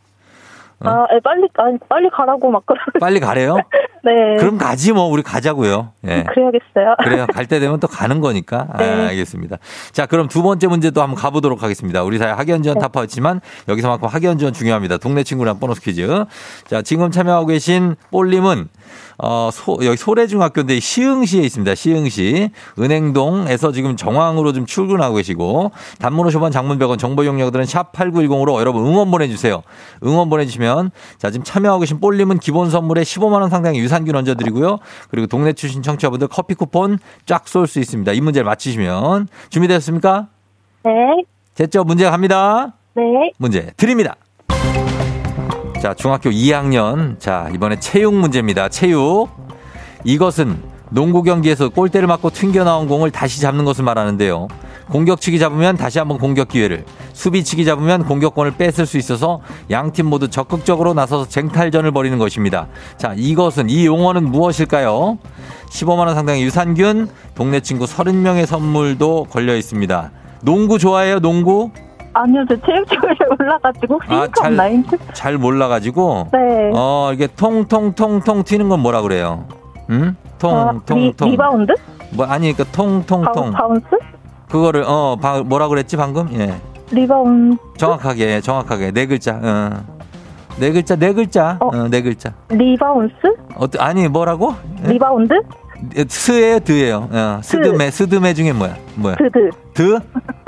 [0.82, 3.58] 아, 에, 빨리, 아니, 빨리 가라고 막 그러 빨리 가래요?
[4.02, 4.36] 네.
[4.38, 5.92] 그럼 가지 뭐, 우리 가자고요.
[6.06, 6.24] 예.
[6.24, 6.94] 그래야겠어요.
[7.04, 7.26] 그래요.
[7.34, 8.66] 갈 때 되면 또 가는 거니까.
[8.72, 9.08] 아, 네.
[9.08, 9.58] 알겠습니다.
[9.92, 12.02] 자, 그럼 두 번째 문제도 한번 가보도록 하겠습니다.
[12.02, 12.80] 우리 사회 학연 지원 네.
[12.80, 14.96] 타파였지만 여기서만큼 학연 지원 중요합니다.
[14.96, 16.24] 동네 친구랑 보너스 퀴즈.
[16.66, 18.68] 자, 지금 참여하고 계신 볼님은
[19.18, 21.74] 어, 소, 여기 소래중학교인데 시흥시에 있습니다.
[21.74, 22.50] 시흥시.
[22.78, 28.86] 은행동에서 지금 정황으로 좀 출근하고 계시고 단문 50원 장문 100원 정보 용역들은 샵 8910으로 여러분
[28.86, 29.62] 응원 보내주세요.
[30.04, 34.78] 응원 보내주시면 자, 지금 참여하고 계신 볼님은 기본 선물에 15만원 상당의 유산균 얹어드리고요.
[35.10, 38.12] 그리고 동네 출신 청취자분들 커피 쿠폰 쫙 쏠 수 있습니다.
[38.12, 40.28] 이 문제를 맞히시면 준비되셨습니까?
[40.84, 40.90] 네.
[41.54, 41.84] 됐죠?
[41.84, 42.74] 문제 갑니다.
[42.96, 43.02] 네.
[43.38, 44.16] 문제 드립니다.
[45.80, 47.18] 자, 중학교 2학년.
[47.18, 48.68] 자, 이번에 체육 문제입니다.
[48.68, 49.28] 체육.
[50.04, 54.48] 이것은 농구 경기에서 골대를 맞고 튕겨 나온 공을 다시 잡는 것을 말하는데요.
[54.90, 59.40] 공격치기 잡으면 다시 한번 공격 기회를, 수비측이 잡으면 공격권을 뺏을 수 있어서
[59.70, 62.66] 양 팀 모두 적극적으로 나서서 쟁탈전을 벌이는 것입니다.
[62.98, 65.18] 자, 이것은 이 용어는 무엇일까요?
[65.70, 70.10] 15만 원 상당의 유산균, 동네 친구 30명의 선물도 걸려 있습니다.
[70.42, 71.20] 농구 좋아해요?
[71.20, 71.70] 농구?
[72.12, 74.82] 아니요, 저 체육대회에 올라가지고 혹시 아, 잘-?
[75.12, 76.70] 잘 몰라가지고 네.
[76.74, 79.44] 어 이게 통통통통 튀는 건 뭐라 그래요?
[79.90, 80.16] 응?
[80.42, 81.72] 아, 리, 통통통 리바운드?
[82.12, 83.86] 뭐 아니 그러니까 통통통 bounce?
[84.48, 86.28] 그거를 어 바- 뭐라 그랬지 방금?
[86.32, 86.54] 예
[86.90, 87.56] 리바운드?
[87.76, 89.70] 정확하게 정확하게 네 글자 어.
[90.58, 91.66] 네 글자 네 글자 어.
[91.68, 93.14] 어, 네 글자 리바운스?
[93.56, 94.54] 어 아니 뭐라고?
[94.84, 94.88] 예?
[94.92, 95.34] 리바운드?
[96.08, 99.50] 스예요 드예요 어, 스드메 스드메 중에 뭐야 뭐야 드드.
[99.74, 99.98] 드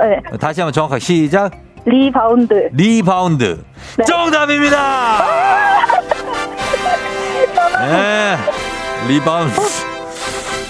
[0.01, 0.21] 네.
[0.39, 1.53] 다시 한번 정확하게 시작
[1.85, 2.71] 리바운드.
[2.73, 3.65] 리바운드
[3.99, 4.05] 네.
[4.05, 5.25] 정답입니다.
[7.81, 8.37] 네,
[9.09, 9.61] 리바운드.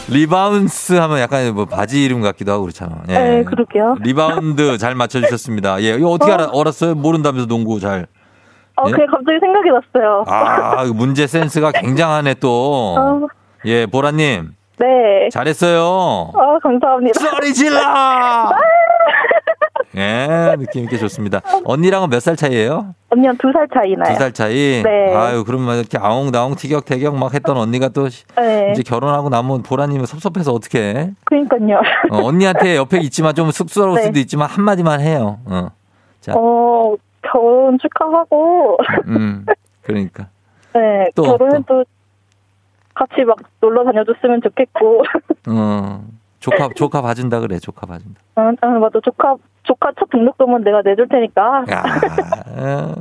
[0.09, 3.03] 리바운스 하면 약간 뭐 바지 이름 같기도 하고 그렇잖아.
[3.09, 3.13] 예.
[3.19, 3.97] 네, 그러게요.
[4.01, 5.83] 리바운드 잘 맞춰주셨습니다.
[5.83, 6.95] 예, 이거 어떻게 알아, 알았어요?
[6.95, 8.07] 모른다면서 농구 잘.
[8.77, 8.91] 어, 예?
[8.91, 10.25] 그게 갑자기 생각이 났어요.
[10.27, 12.97] 아, 문제 센스가 굉장하네 또.
[12.99, 13.27] 어,
[13.65, 15.29] 예, 보라님 네.
[15.31, 16.33] 잘했어요.
[16.35, 17.21] 아, 감사합니다.
[17.21, 17.79] 소리 질러!
[19.95, 21.41] 예, 느낌 있게 좋습니다.
[21.65, 22.95] 언니랑은 몇 살 차이예요?
[23.11, 24.15] 언니랑 두 살 차이 나요.
[24.15, 24.83] 두 살 차이.
[24.83, 25.15] 네.
[25.15, 28.71] 아유, 그러면 이렇게 아웅다웅 티격태격 막 했던 언니가 또 시- 네.
[28.73, 31.11] 이제 결혼하고 나면 보라님은 섭섭해서 어떻게?
[31.25, 31.81] 그니까요.
[32.11, 34.03] 어, 언니한테 옆에 있지만 좀 쑥스러울 네.
[34.05, 35.39] 수도 있지만 한 마디만 해요.
[35.45, 35.69] 어.
[36.21, 39.45] 자, 어, 결혼 축하하고, 음,
[39.83, 40.29] 그러니까.
[40.75, 41.85] 네, 또, 결혼해도
[42.95, 45.05] 같이 막 놀러 다녀줬으면 좋겠고.
[45.49, 46.05] 어,
[46.41, 47.59] 조카 조카 봐준다 그래.
[47.59, 48.21] 조카 봐준다.
[48.35, 49.01] 아, 아, 맞아.
[49.01, 51.65] 조카, 조카 첫 등록금은 내가 내줄 테니까.
[51.71, 51.83] 야,
[52.57, 52.95] 어,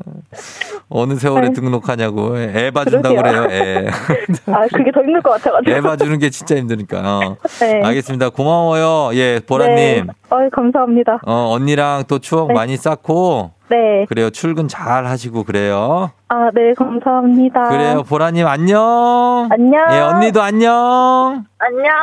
[0.89, 1.53] 어느 세월에 네.
[1.53, 3.43] 등록하냐고 애 봐준다 그러게요.
[3.47, 3.47] 그래요.
[3.51, 3.87] 애.
[4.51, 5.71] 아, 그게 더 힘들 것 같아가지고.
[5.75, 6.99] 애 봐주는 게 진짜 힘드니까.
[6.99, 7.37] 어.
[7.59, 7.81] 네.
[7.83, 8.29] 알겠습니다.
[8.29, 9.15] 고마워요.
[9.15, 9.75] 예, 보라님.
[9.75, 10.03] 네.
[10.29, 11.21] 아유, 감사합니다.
[11.25, 12.53] 어, 언니랑 또 추억 네.
[12.53, 14.05] 많이 쌓고 네.
[14.09, 14.29] 그래요.
[14.29, 16.11] 출근 잘 하시고 그래요.
[16.27, 17.69] 아, 네, 감사합니다.
[17.69, 18.03] 그래요.
[18.03, 19.47] 보라님 안녕.
[19.49, 19.85] 안녕.
[19.93, 21.45] 예, 언니도 안녕.
[21.57, 21.93] 안녕.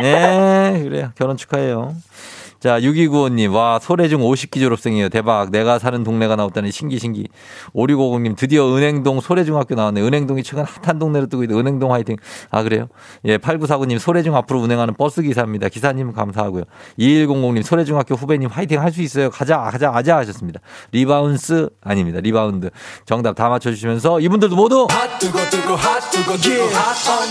[0.00, 1.10] 네, 그래요.
[1.14, 1.92] 결혼 축하해요.
[2.60, 5.10] 자, 6295님, 와, 소래중 50기 졸업생이에요.
[5.10, 5.52] 대박.
[5.52, 7.28] 내가 사는 동네가 나왔다니 신기, 신기.
[7.72, 10.00] 5650님, 드디어 은행동 소래중학교 나왔네.
[10.00, 12.16] 은행동이 최근 핫한 동네로 뜨고 있는데, 은행동 화이팅.
[12.50, 12.88] 아, 그래요?
[13.26, 15.68] 예, 8949님, 소래중 앞으로 운행하는 버스 기사입니다.
[15.68, 16.64] 기사님 감사하고요.
[16.98, 19.30] 2100님, 소래중학교 후배님 화이팅 할 수 있어요.
[19.30, 20.60] 가자, 가자, 가자 하셨습니다.
[20.90, 22.18] 리바운스, 아닙니다.
[22.20, 22.70] 리바운드.
[23.04, 24.88] 정답 다 맞춰주시면서 이분들도 모두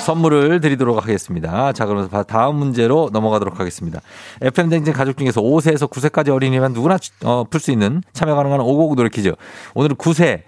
[0.06, 1.74] 선물을 드리도록 하겠습니다.
[1.74, 4.00] 자, 그러면서 다음 문제로 넘어가도록 하겠습니다.
[4.42, 8.96] FM 댕진 가족 중에서 5세에서 9세까지 어린이면 누구나 어, 풀 수 있는 참여 가능한 599
[8.96, 9.34] 노래 퀴즈.
[9.76, 10.44] 오늘은 9세,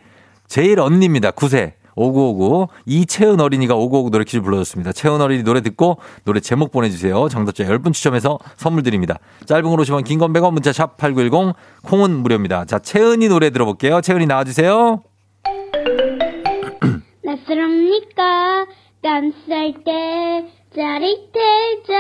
[0.47, 1.32] 제일 언니입니다.
[1.32, 1.73] 9세.
[1.95, 4.93] 5959 이채은 어린이가 5959 노래 퀴즈 불러줬습니다.
[4.93, 7.27] 채은 어린이 노래 듣고 노래 제목 보내주세요.
[7.27, 9.19] 정답자 10분 추첨해서 선물 드립니다.
[9.45, 12.63] 짧은 걸 오시면 긴건 100원 문자 샵 8910 콩은 무료입니다.
[12.65, 13.99] 자 채은이 노래 들어볼게요.
[13.99, 15.03] 채은이 나와주세요.
[17.25, 18.65] 낯설합니까?
[19.03, 21.93] 깜살 때 짜릿해져.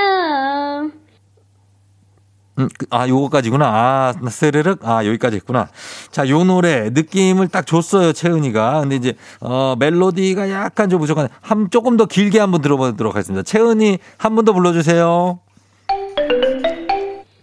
[2.59, 3.65] 음, 그, 아, 요거까지구나.
[3.65, 4.79] 아, 스르륵.
[4.87, 5.69] 아, 여기까지 했구나.
[6.11, 8.81] 자, 요 노래 느낌을 딱 줬어요, 채은이가.
[8.81, 13.43] 근데 이제, 어, 멜로디가 약간 좀 부족한, 한, 조금 더 길게 한번 들어보도록 하겠습니다.
[13.43, 15.39] 채은이 한 번 더 불러 주세요.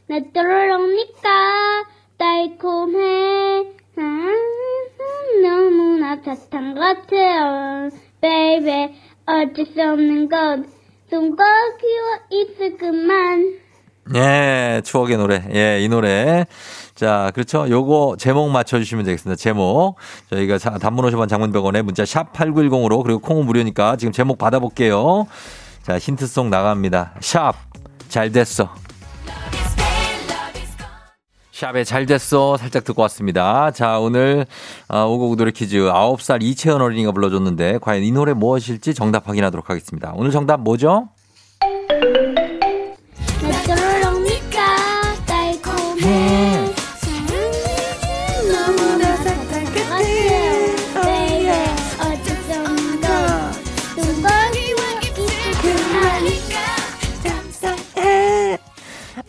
[0.08, 1.28] 낯설합니까?
[2.18, 3.64] 달콤해.
[3.98, 4.26] 아,
[5.42, 7.90] 너무나 사탕 같아요.
[8.20, 8.94] Baby,
[9.26, 10.64] 어쩔 수 없는 것.
[11.10, 13.58] 손꼽히어 있을 그만.
[14.14, 15.44] 예, 추억의 노래.
[15.52, 16.46] 예, 이 노래.
[16.94, 17.68] 자, 그렇죠.
[17.68, 19.36] 요거 제목 맞춰주시면 되겠습니다.
[19.36, 19.96] 제목.
[20.30, 25.26] 저희가 자, 단문 50원 장문 100원에 문자 샵 8910으로 그리고 콩은 무료니까 지금 제목 받아볼게요.
[25.82, 27.14] 자, 힌트송 나갑니다.
[27.20, 27.54] 샵.
[28.08, 28.70] 잘 됐어.
[31.52, 32.58] 샵에 잘 됐어.
[32.58, 33.70] 살짝 듣고 왔습니다.
[33.70, 34.44] 자, 오늘,
[34.88, 40.12] 아, 오곡 노래 퀴즈 9살 이채연 어린이가 불러줬는데, 과연 이 노래 무엇일지 정답 확인하도록 하겠습니다.
[40.16, 41.08] 오늘 정답 뭐죠?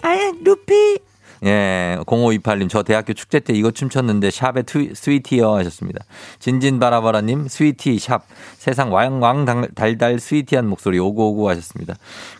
[0.07, 0.99] 아야, 루피.
[1.43, 6.03] 예, 0528님, 저 대학교 축제 때 이거 춤췄는데 샵에 트, Sweety요 하셨습니다.
[6.39, 8.23] 진진바라바라님, Sweety 샵.
[8.57, 11.93] 세상 왕왕 달- 달달 sweety한 목소리 오구오구 하셨습니다.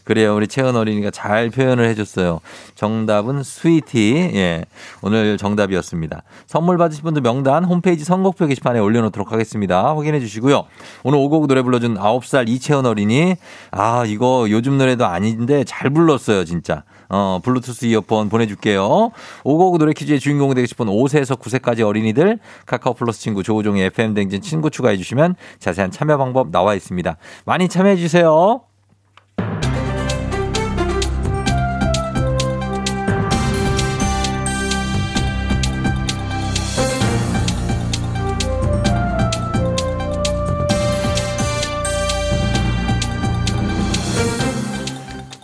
[0.04, 2.40] 그래요, 우리 채은 어린이가 잘 표현을 해줬어요.
[2.74, 4.32] 정답은 Sweety.
[4.34, 4.64] 예,
[5.02, 6.24] 오늘 정답이었습니다.
[6.48, 9.94] 선물 받으신 분들 명단 홈페이지 선곡표 게시판에 올려놓도록 하겠습니다.
[9.96, 10.66] 확인해 주시고요.
[11.04, 13.36] 오늘 오곡 노래 불러준 9살 이채은 어린이.
[13.72, 16.84] 아, 이거 요즘 노래도 아닌데 잘 불렀어요, 진짜.
[17.10, 19.12] 어, 블루투스 이어폰 보내줄게요.
[19.44, 24.42] 오곡 노래 퀴즈의 주인공이 되고 싶은 5세에서 9세까지 어린이들 카카오 플러스 친구 조우종의 FM 댕진
[24.42, 27.18] 친구 추가해 주시면 자세한 참여 방법 나와 있습니다.
[27.46, 28.62] 많이 참여해 주세요.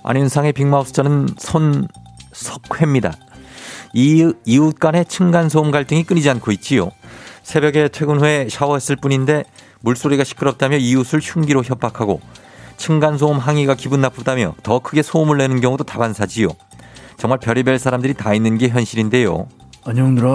[0.03, 3.13] 안윤상의 빅마우스 저는 손석회입니다.
[3.93, 6.91] 이웃, 이웃 간의 층간소음 갈등이 끊이지 않고 있지요.
[7.41, 9.43] 새벽에 퇴근 후에 샤워했을 뿐인데
[9.81, 12.19] 물소리가 시끄럽다며 이웃을 흉기로 협박하고
[12.75, 16.49] 층간소음 항의가 기분 나쁘다며 더 크게 소음을 내는 경우도 다반사지요.
[17.17, 19.47] 정말 별의별 사람들이 다 있는 게 현실인데요.
[19.85, 20.27] 안녕들아.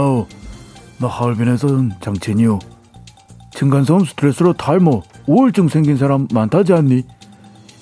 [0.99, 2.59] 나 하얼빈에서 온 장첸이요.
[3.55, 7.03] 층간소음 스트레스로 탈모, 우울증 생긴 사람 많다지 않니?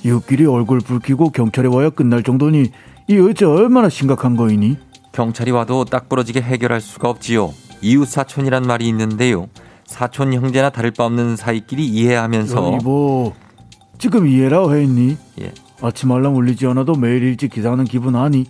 [0.06, 2.70] 이웃끼리 얼굴 붉히고 경찰에 와야 끝날 정도니
[3.08, 4.76] 이 어째 얼마나 심각한 거이니?
[5.10, 7.52] 경찰이 와도 딱 부러지게 해결할 수가 없지요.
[7.82, 9.48] 이웃 사촌이란 말이 있는데요.
[9.84, 13.32] 사촌 형제나 다를 바 없는 사이끼리 이해하면서 야, 이보
[13.98, 15.16] 지금 이해라 했니?
[15.40, 15.52] 예.
[15.82, 18.46] 아침 알람 울리지 않아도 매일 일찍 기상하는 기분 아니?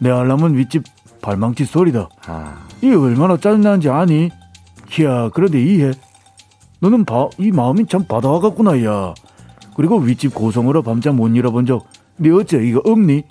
[0.00, 0.82] 내 알람은 윗집
[1.22, 2.08] 발망치 소리다.
[2.26, 4.30] 아, 이 얼마나 짜증나는지 아니?
[4.98, 5.92] 이야 그래도 이해.
[6.80, 9.14] 너는 바, 이 마음이 참 바다와 같구나 야.
[9.74, 13.24] 그리고 윗집 고성으로 밤잠 못 잃어본 적, 네 어째 이거 없니?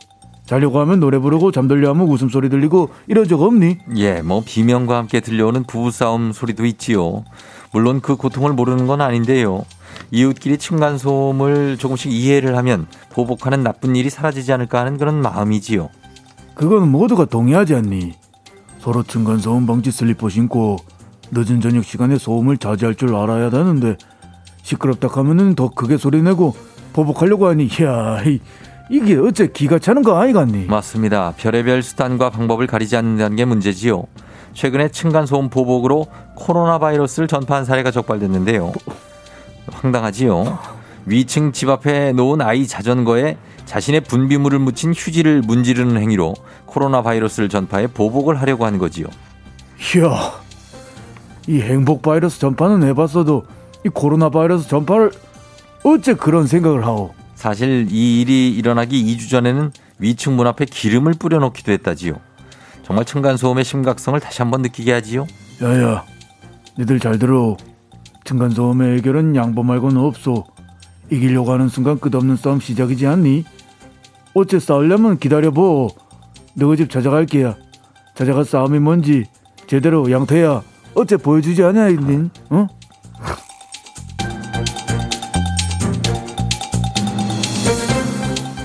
[0.45, 3.77] 자려고 하면 노래 부르고 잠들려 하면 웃음소리 들리고 이런 적 없니?
[3.95, 7.23] 예, 뭐 비명과 함께 들려오는 부부싸움 소리도 있지요.
[7.71, 9.63] 물론 그 고통을 모르는 건 아닌데요.
[10.11, 15.89] 이웃끼리 층간소음을 조금씩 이해를 하면 보복하는 나쁜 일이 사라지지 않을까 하는 그런 마음이지요.
[16.55, 18.13] 그건 모두가 동의하지 않니?
[18.79, 20.77] 서로 층간소음 방지 슬리퍼 신고
[21.31, 23.97] 늦은 저녁 시간에 소음을 자제할 줄 알아야 하는데
[24.63, 26.55] 시끄럽다 하면은 더 크게 소리내고
[26.93, 28.39] 보복하려고 하니 야 이,
[28.89, 30.65] 이게 어째 기가 차는 거 아니겠니?
[30.65, 31.33] 맞습니다.
[31.37, 34.05] 별의별 수단과 방법을 가리지 않는다는 게 문제지요.
[34.53, 38.71] 최근에 층간소음 보복으로 코로나 바이러스를 전파한 사례가 적발됐는데요.
[39.71, 40.59] 황당하지요.
[41.05, 46.33] 위층 집 앞에 놓은 아이 자전거에 자신의 분비물을 묻힌 휴지를 문지르는 행위로
[46.65, 49.07] 코로나 바이러스를 전파해 보복을 하려고 한 거지요.
[49.95, 50.41] 이야
[51.47, 53.43] 이 행복 바이러스 전파는 해봤어도
[53.85, 55.11] 이 코로나 바이러스 전파를
[55.83, 57.13] 어째 그런 생각을 하오?
[57.35, 62.15] 사실 이 일이 일어나기 2주 전에는 위층 문 앞에 기름을 뿌려놓기도 했다지요.
[62.83, 65.27] 정말 층간소음의 심각성을 다시 한번 느끼게 하지요.
[65.61, 66.03] 야야
[66.77, 67.57] 니들 잘 들어
[68.25, 70.45] 층간소음의 해결은 양보 말고는 없소
[71.11, 73.43] 이기려고 하는 순간 끝없는 싸움 시작이지 않니?
[74.33, 75.89] 어째 싸우려면 기다려보
[76.55, 77.55] 너희 집 찾아갈게야
[78.15, 79.25] 찾아가 싸움이 뭔지
[79.67, 80.63] 제대로 양태야
[80.95, 82.67] 어째 보여주지 않냐 닌 어?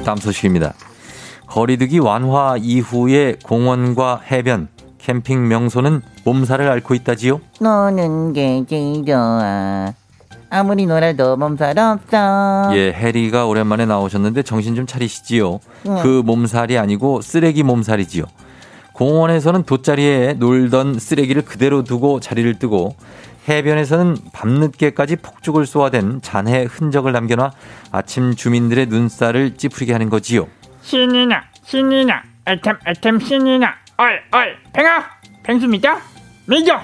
[0.09, 0.73] 다음 소식입니다.
[1.49, 7.43] 거리두기 완화 이후에 공원과 해변, 캠핑 명소는 몸살을 앓고 있다지요.
[7.61, 9.93] 노는 게 제일 좋아.
[10.49, 12.75] 아무리 놀아도 몸살 없어.
[12.75, 15.61] 예, 해리가 오랜만에 나오셨는데 정신 좀 차리시지요.
[15.89, 16.03] 응.
[16.03, 18.25] 그 몸살이 아니고 쓰레기 몸살이지요.
[18.95, 22.97] 공원에서는 돗자리에 놀던 쓰레기를 그대로 두고 자리를 뜨고
[23.49, 27.51] 해변에서는 밤늦게까지 폭죽을 쏘아댄 잔해 흔적을 남겨놔
[27.93, 30.47] 아침 주민들의 눈살을 찌푸리게 하는 거지요.
[30.83, 35.05] 신이나 신이나 애템 애템 신이나 얼얼 팽아
[35.43, 35.99] 팽수입니다.
[36.47, 36.81] 미정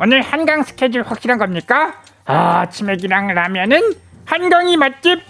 [0.00, 1.94] 오늘 한강 스케줄 확실한 겁니까?
[2.26, 3.80] 아 치맥이랑 라면은
[4.24, 5.20] 한강이 맛집.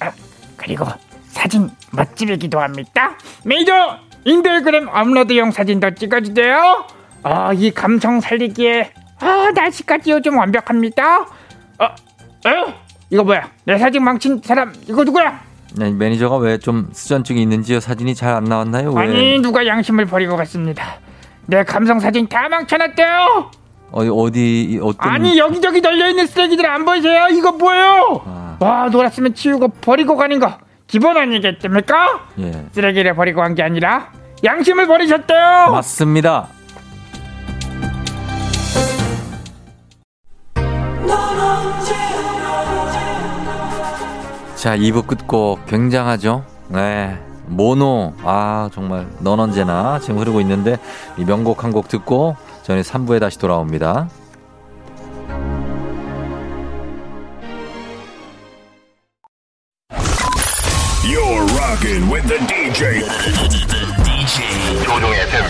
[0.00, 0.12] 아,
[0.56, 0.86] 그리고
[1.28, 3.16] 사진 맛집이기도 합니다.
[3.44, 6.86] 매니저 인별그램 업로드용 사진도 찍어주세요.
[7.22, 11.20] 아 이 감성 살리기에 아 날씨까지 요즘 완벽합니다
[11.78, 11.84] 어?
[11.84, 12.74] 어?
[13.10, 15.40] 이거 뭐야 내 사진 망친 사람 이거 누구야?
[15.76, 17.80] 네, 매니저가 왜 좀 수전증이 있는지요?
[17.80, 18.92] 사진이 잘 안 나왔나요?
[18.92, 19.02] 왜?
[19.02, 20.98] 아니 누가 양심을 버리고 갔습니다.
[21.46, 23.50] 내 감성 사진 다 망쳐놨대요.
[23.92, 27.28] 어디 어디 어떤 아니 여기저기 널려 있는 쓰레기들 안 보이세요?
[27.30, 28.22] 이거 뭐예요?
[28.26, 28.56] 아.
[28.58, 32.20] 와 놀았으면 치우고 버리고 가는 거 기본 아니겠습니까?
[32.40, 32.66] 예.
[32.72, 34.10] 쓰레기를 버리고 간 게 아니라
[34.44, 35.68] 양심을 버리셨대요.
[35.72, 36.48] 맞습니다.
[44.56, 46.44] 자, 2부 끝곡 굉장하죠?
[46.68, 47.18] 네.
[47.46, 48.14] 모노.
[48.24, 50.78] 아, 정말 넌 언제나 지금 흐르고 있는데
[51.16, 54.08] 이 명곡 한 곡 듣고 저희 3부에 다시 돌아옵니다.
[61.04, 63.02] You're rocking with the DJ.
[64.04, 65.42] DJ 조종의 팬.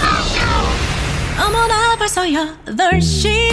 [1.40, 3.45] 어머나 벌써 8시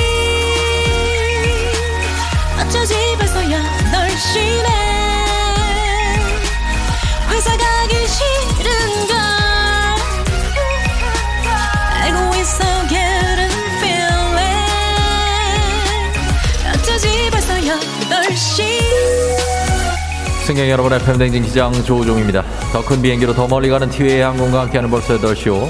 [20.44, 22.44] 승객 여러분의 팬댕진 기장 조우종입니다.
[22.74, 25.70] 더 큰 비행기로 더 멀리 가는 티웨이 항공과 함께하는 벌써 8시오.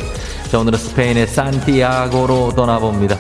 [0.49, 3.15] 자, 오늘은 스페인의 산티아고로 떠나봅니다.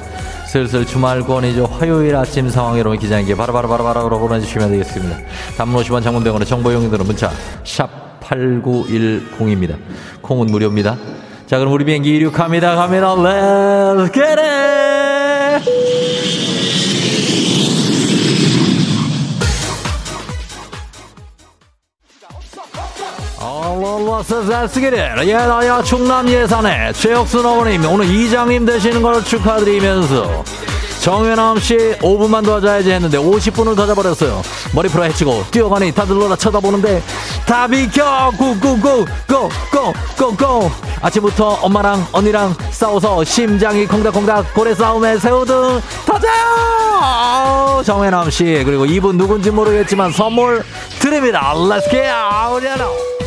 [0.47, 1.65] 슬슬 주말권이죠.
[1.65, 5.17] 화요일 아침 상황 여러분 기장에게 바로바로바로바로 보내주시면 되겠습니다.
[5.57, 7.31] 50원 장문병원의 정보용들은 문자
[7.63, 9.75] 샵 8910입니다.
[10.23, 10.97] 콩은 무료입니다.
[11.45, 12.75] 자, 그럼 우리 비행기 이륙합니다.
[12.75, 13.13] 갑니다.
[13.15, 14.52] Let's get it!
[24.23, 30.43] 얼얼와서 잘 쓰기를 예나야 충남 예산의 최혁순 어머님 오늘 이장님 되시는 걸 축하드리면서
[31.01, 34.41] 정현암 씨 5분만 도와줘야지 했는데 50분을 더 잡아버렸어요.
[34.73, 37.03] 머리 풀어 헤치고 뛰어가니 다들 놀라 쳐다보는데
[37.45, 40.71] 다 비켜 고고고고고고고
[41.01, 47.83] 아침부터 엄마랑 언니랑 싸워서 심장이 콩닥콩닥 고래 싸움에 새우등 터져요.
[47.85, 50.63] 정현암 씨 그리고 이분 누군지 모르겠지만 선물
[50.99, 51.53] 드립니다.
[51.53, 53.22] Let's get out.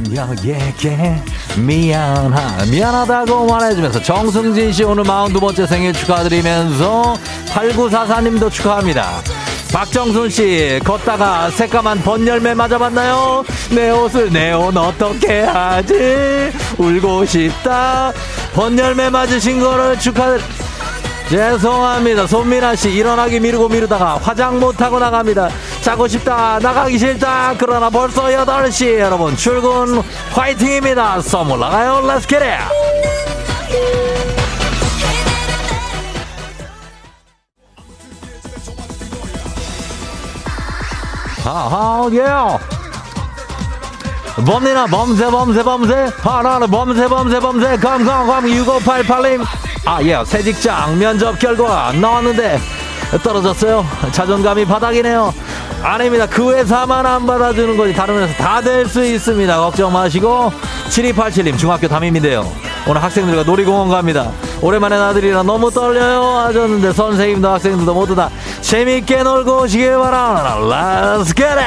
[0.00, 0.58] 미안하게
[1.56, 7.16] 미안하 미안하다고 말해주면서 정승진 씨 오늘 42번째 생일 축하드리면서
[7.48, 9.22] 8944님도 축하합니다
[9.72, 13.44] 박정순 씨 걷다가 새까만 번열매 맞아봤나요?
[13.70, 16.52] 내 옷을 내 옷 어떻게 하지?
[16.78, 18.12] 울고 싶다
[18.54, 20.40] 번열매 맞으신 거를 축하드
[21.30, 22.26] 죄송합니다.
[22.26, 25.48] 손민아 씨 일어나기 미루고 미루다가 화장 못 하고 나갑니다.
[25.84, 26.58] 자고 싶다.
[26.60, 27.52] 나가기 싫다.
[27.58, 28.98] 그러나 벌써 8시.
[29.00, 30.00] 여러분 출근
[30.32, 31.20] 화이팅입니다.
[31.20, 32.00] 선물 나가요.
[32.20, 32.64] Get it.
[41.44, 42.24] 아하 예.
[44.42, 48.46] 범니나 범세 범세 범세 하나는 범세 범세 범세 감감감.
[48.46, 49.44] 6588님.
[49.84, 52.58] 아예 새 직장 면접 결과 나왔는데
[53.22, 53.84] 떨어졌어요.
[54.12, 55.32] 자존감이 바닥이네요
[55.84, 56.26] 아닙니다.
[56.26, 57.92] 그 회사만 안 받아주는 거지.
[57.92, 59.56] 다른 회사 다 될 수 있습니다.
[59.58, 60.50] 걱정 마시고.
[60.88, 62.50] 7287님 중학교 담임인데요.
[62.86, 64.30] 오늘 학생들과 놀이공원 갑니다.
[64.62, 66.22] 오랜만에 나들이라 너무 떨려요.
[66.46, 68.30] 하셨는데 선생님도 학생들도 모두 다
[68.62, 71.64] 재밌게 놀고 오시길 바랍니다 Let's get it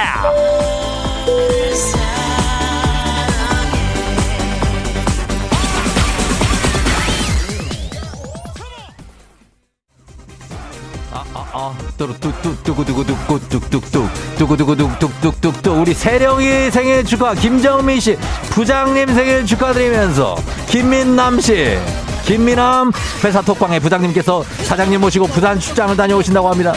[11.98, 18.16] 뚜루뚜뚜뚜구두구두구뚝뚝뚝 뚜구두구뚝뚝뚝뚝 우리 세령이 생일 축하 김정민 씨
[18.52, 20.36] 부장님 생일 축하드리면서
[20.68, 21.78] 김민남 씨
[22.26, 22.92] 김민남
[23.24, 26.74] 회사 톡방에 부장님께서 사장님 모시고 부산 출장을 다녀오신다고 합니다.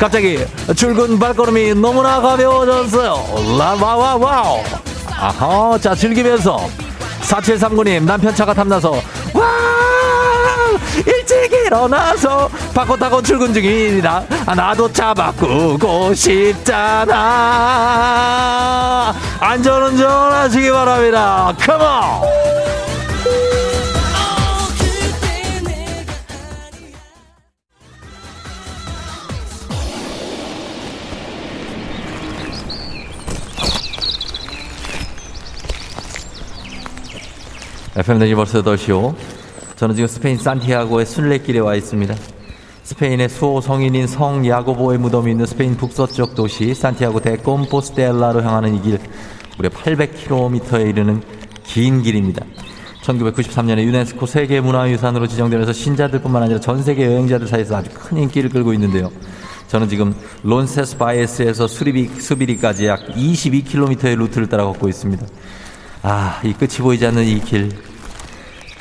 [0.00, 0.42] 갑자기
[0.74, 3.58] 출근 발걸음이 너무나 가벼워졌어요.
[3.58, 4.62] 라와와와우.
[5.10, 6.66] 아하, 자 즐기면서
[7.20, 9.73] 4739님 남편 차가 탐나서 와
[11.06, 14.24] 일찍 일어나서 바꿔 타고 출근 중입니다.
[14.46, 17.14] 아, 나도 차 바꾸고 싶잖아.
[19.40, 21.52] 안전운전 하시기 바랍니다.
[21.60, 22.44] 컴온!
[37.96, 39.14] FM 벌써 8시오.
[39.76, 42.14] 저는 지금 스페인 산티아고의 순례길에 와 있습니다.
[42.84, 48.82] 스페인의 수호 성인인 성 야고보의 무덤이 있는 스페인 북서쪽 도시 산티아고 데 꼼포스텔라로 향하는 이
[48.82, 48.98] 길
[49.56, 51.22] 무려 800km에 이르는
[51.64, 52.44] 긴 길입니다.
[53.02, 59.10] 1993년에 유네스코 세계문화유산으로 지정되면서 신자들뿐만 아니라 전 세계 여행자들 사이에서 아주 큰 인기를 끌고 있는데요.
[59.68, 65.26] 저는 지금 론세스 바이에스에서 수리비, 수비리까지 약 22km의 루트를 따라 걷고 있습니다.
[66.02, 67.70] 아, 이 끝이 보이지 않는 이 길.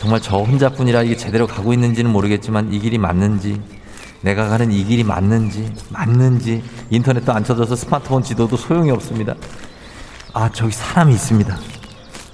[0.03, 3.61] 정말 저 혼자뿐이라 이게 제대로 가고 있는지는 모르겠지만 이 길이 맞는지,
[4.19, 9.33] 내가 가는 이 길이 맞는지, 맞는지, 인터넷도 안 쳐져서 스마트폰 지도도 소용이 없습니다.
[10.33, 11.57] 아, 저기 사람이 있습니다.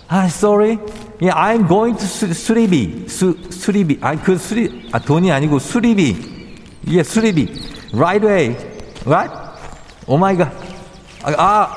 [0.07, 0.79] 아, sorry.
[1.21, 3.05] Yeah, I'm going to 수, 수리비.
[3.07, 3.99] 수, 수리비.
[4.01, 6.17] 아, 그 수리, 아, 돈이 아니고 수리비.
[6.87, 7.53] 예, yeah, 수리비.
[7.93, 8.57] Right away.
[9.05, 9.31] Right?
[10.07, 10.51] Oh my god.
[11.21, 11.67] 아,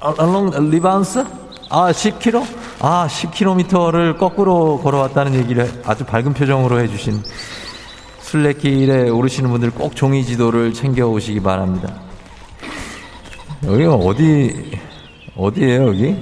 [0.00, 1.24] 아 along 리바운스?
[1.68, 2.59] 아, 10km?
[2.82, 7.22] 아, 10km를 거꾸로 걸어왔다는 얘기를 아주 밝은 표정으로 해주신
[8.20, 11.94] 순례길에 오르시는 분들 꼭 종이 지도를 챙겨 오시기 바랍니다.
[13.64, 14.78] 여기가 어디,
[15.36, 16.16] 어디예요, 여기?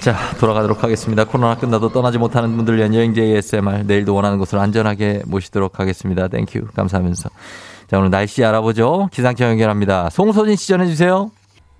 [0.00, 1.24] 자, 돌아가도록 하겠습니다.
[1.24, 3.84] 코로나 끝나도 떠나지 못하는 분들 위한 여행지 ASMR.
[3.86, 6.26] 내일도 원하는 곳으로 안전하게 모시도록 하겠습니다.
[6.26, 6.68] 땡큐.
[6.74, 7.28] 감사하면서.
[7.88, 9.10] 자, 오늘 날씨 알아보죠.
[9.12, 10.10] 기상청 연결합니다.
[10.10, 11.30] 송소진 씨 전해주세요.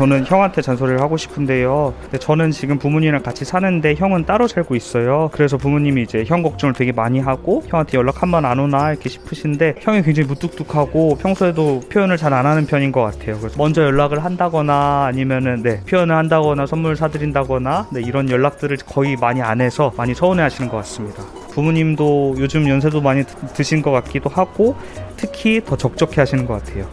[0.00, 1.92] 저는 형한테 잔소리를 하고 싶은데요.
[2.00, 5.28] 근데 저는 지금 부모님이랑 같이 사는데 형은 따로 살고 있어요.
[5.30, 9.10] 그래서 부모님이 이제 형 걱정을 되게 많이 하고 형한테 연락 한 번 안 오나 이렇게
[9.10, 13.36] 싶으신데 형이 굉장히 무뚝뚝하고 평소에도 표현을 잘 안 하는 편인 것 같아요.
[13.40, 19.42] 그래서 먼저 연락을 한다거나 아니면은 네 표현을 한다거나 선물 사드린다거나 네, 이런 연락들을 거의 많이
[19.42, 21.22] 안 해서 많이 서운해하시는 것 같습니다.
[21.52, 24.76] 부모님도 요즘 연세도 많이 드- 드신 것 같기도 하고
[25.18, 26.86] 특히 더 적적해 하시는 것 같아요.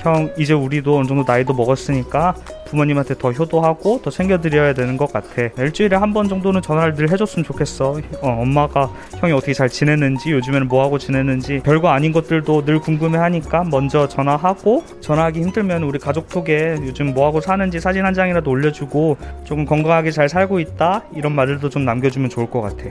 [0.00, 2.34] 형 이제 우리도 어느 정도 나이도 먹었으니까
[2.66, 5.42] 부모님한테 더 효도하고 더 챙겨드려야 되는 것 같아.
[5.58, 8.00] 일주일에 한 번 정도는 전화를 늘 해줬으면 좋겠어.
[8.20, 13.64] 어, 엄마가 형이 어떻게 잘 지내는지 요즘에는 뭐 하고 지내는지 별거 아닌 것들도 늘 궁금해하니까
[13.64, 19.64] 먼저 전화하고 전화하기 힘들면 우리 가족톡에 요즘 뭐 하고 사는지 사진 한 장이라도 올려주고 조금
[19.64, 22.84] 건강하게 잘 살고 있다 이런 말들도 좀 남겨주면 좋을 것 같아.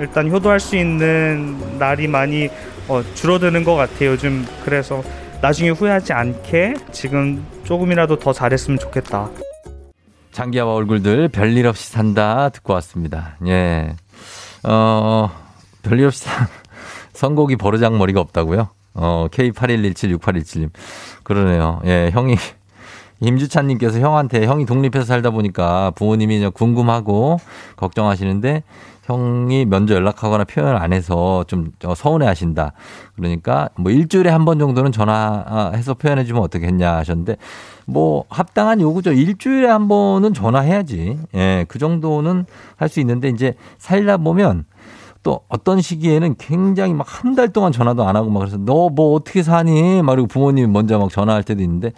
[0.00, 2.48] 일단 효도할 수 있는 날이 많이
[2.88, 4.10] 어, 줄어드는 것 같아요.
[4.10, 5.02] 요즘 그래서
[5.40, 9.30] 나중에 후회하지 않게 지금 조금이라도 더 잘했으면 좋겠다.
[10.32, 13.36] 장기하와 얼굴들 별일 없이 산다 듣고 왔습니다.
[13.46, 13.94] 예.
[14.64, 15.30] 어,
[15.82, 16.46] 별일 없이 산,
[17.14, 18.68] 선곡이 버르장머리가 없다고요?
[18.94, 20.70] 어, K81176817님.
[21.22, 21.80] 그러네요.
[21.84, 22.36] 예, 형이,
[23.20, 27.38] 임주찬님께서 형한테 형이 독립해서 살다 보니까 부모님이 궁금하고
[27.76, 28.62] 걱정하시는데
[29.06, 32.72] 형이 먼저 연락하거나 표현을 안 해서 좀 서운해 하신다.
[33.16, 37.36] 그러니까 뭐 일주일에 한 번 정도는 전화해서 표현해 주면 어떻겠냐 하셨는데
[37.86, 39.12] 뭐 합당한 요구죠.
[39.12, 41.18] 일주일에 한 번은 전화해야지.
[41.34, 42.46] 예, 그 정도는
[42.76, 44.64] 할 수 있는데 이제 살다 보면
[45.22, 49.14] 또 어떤 시기에는 굉장히 막 한 달 동안 전화도 안 하고 막 그래서 너 뭐
[49.14, 50.02] 어떻게 사니?
[50.02, 51.92] 막 그리고 부모님이 먼저 막 전화할 때도 있는데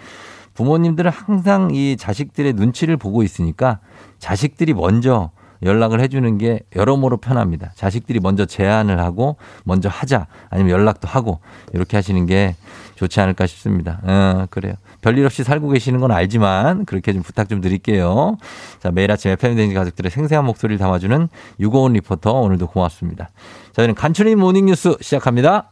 [0.55, 3.79] 부모님들은 항상 이 자식들의 눈치를 보고 있으니까
[4.19, 5.31] 자식들이 먼저
[5.67, 7.73] 연락을 해주는 게 여러모로 편합니다.
[7.75, 11.41] 자식들이 먼저 제안을 하고 먼저 하자 아니면 연락도 하고
[11.73, 12.55] 이렇게 하시는 게
[12.97, 14.01] 좋지 않을까 싶습니다.
[14.03, 14.75] 어, 그래요.
[15.03, 18.39] 별일 없이 살고 계시는 건 알지만 그렇게 좀 부탁 좀 드릴게요.
[18.81, 21.29] 자, 매일 아침 FM댕지 가족들의 생생한 목소리를 담아주는
[21.61, 23.31] 유고원 리포터 오늘도 고맙습니다.
[23.73, 25.71] 저희는 간추린 모닝뉴스 시작합니다.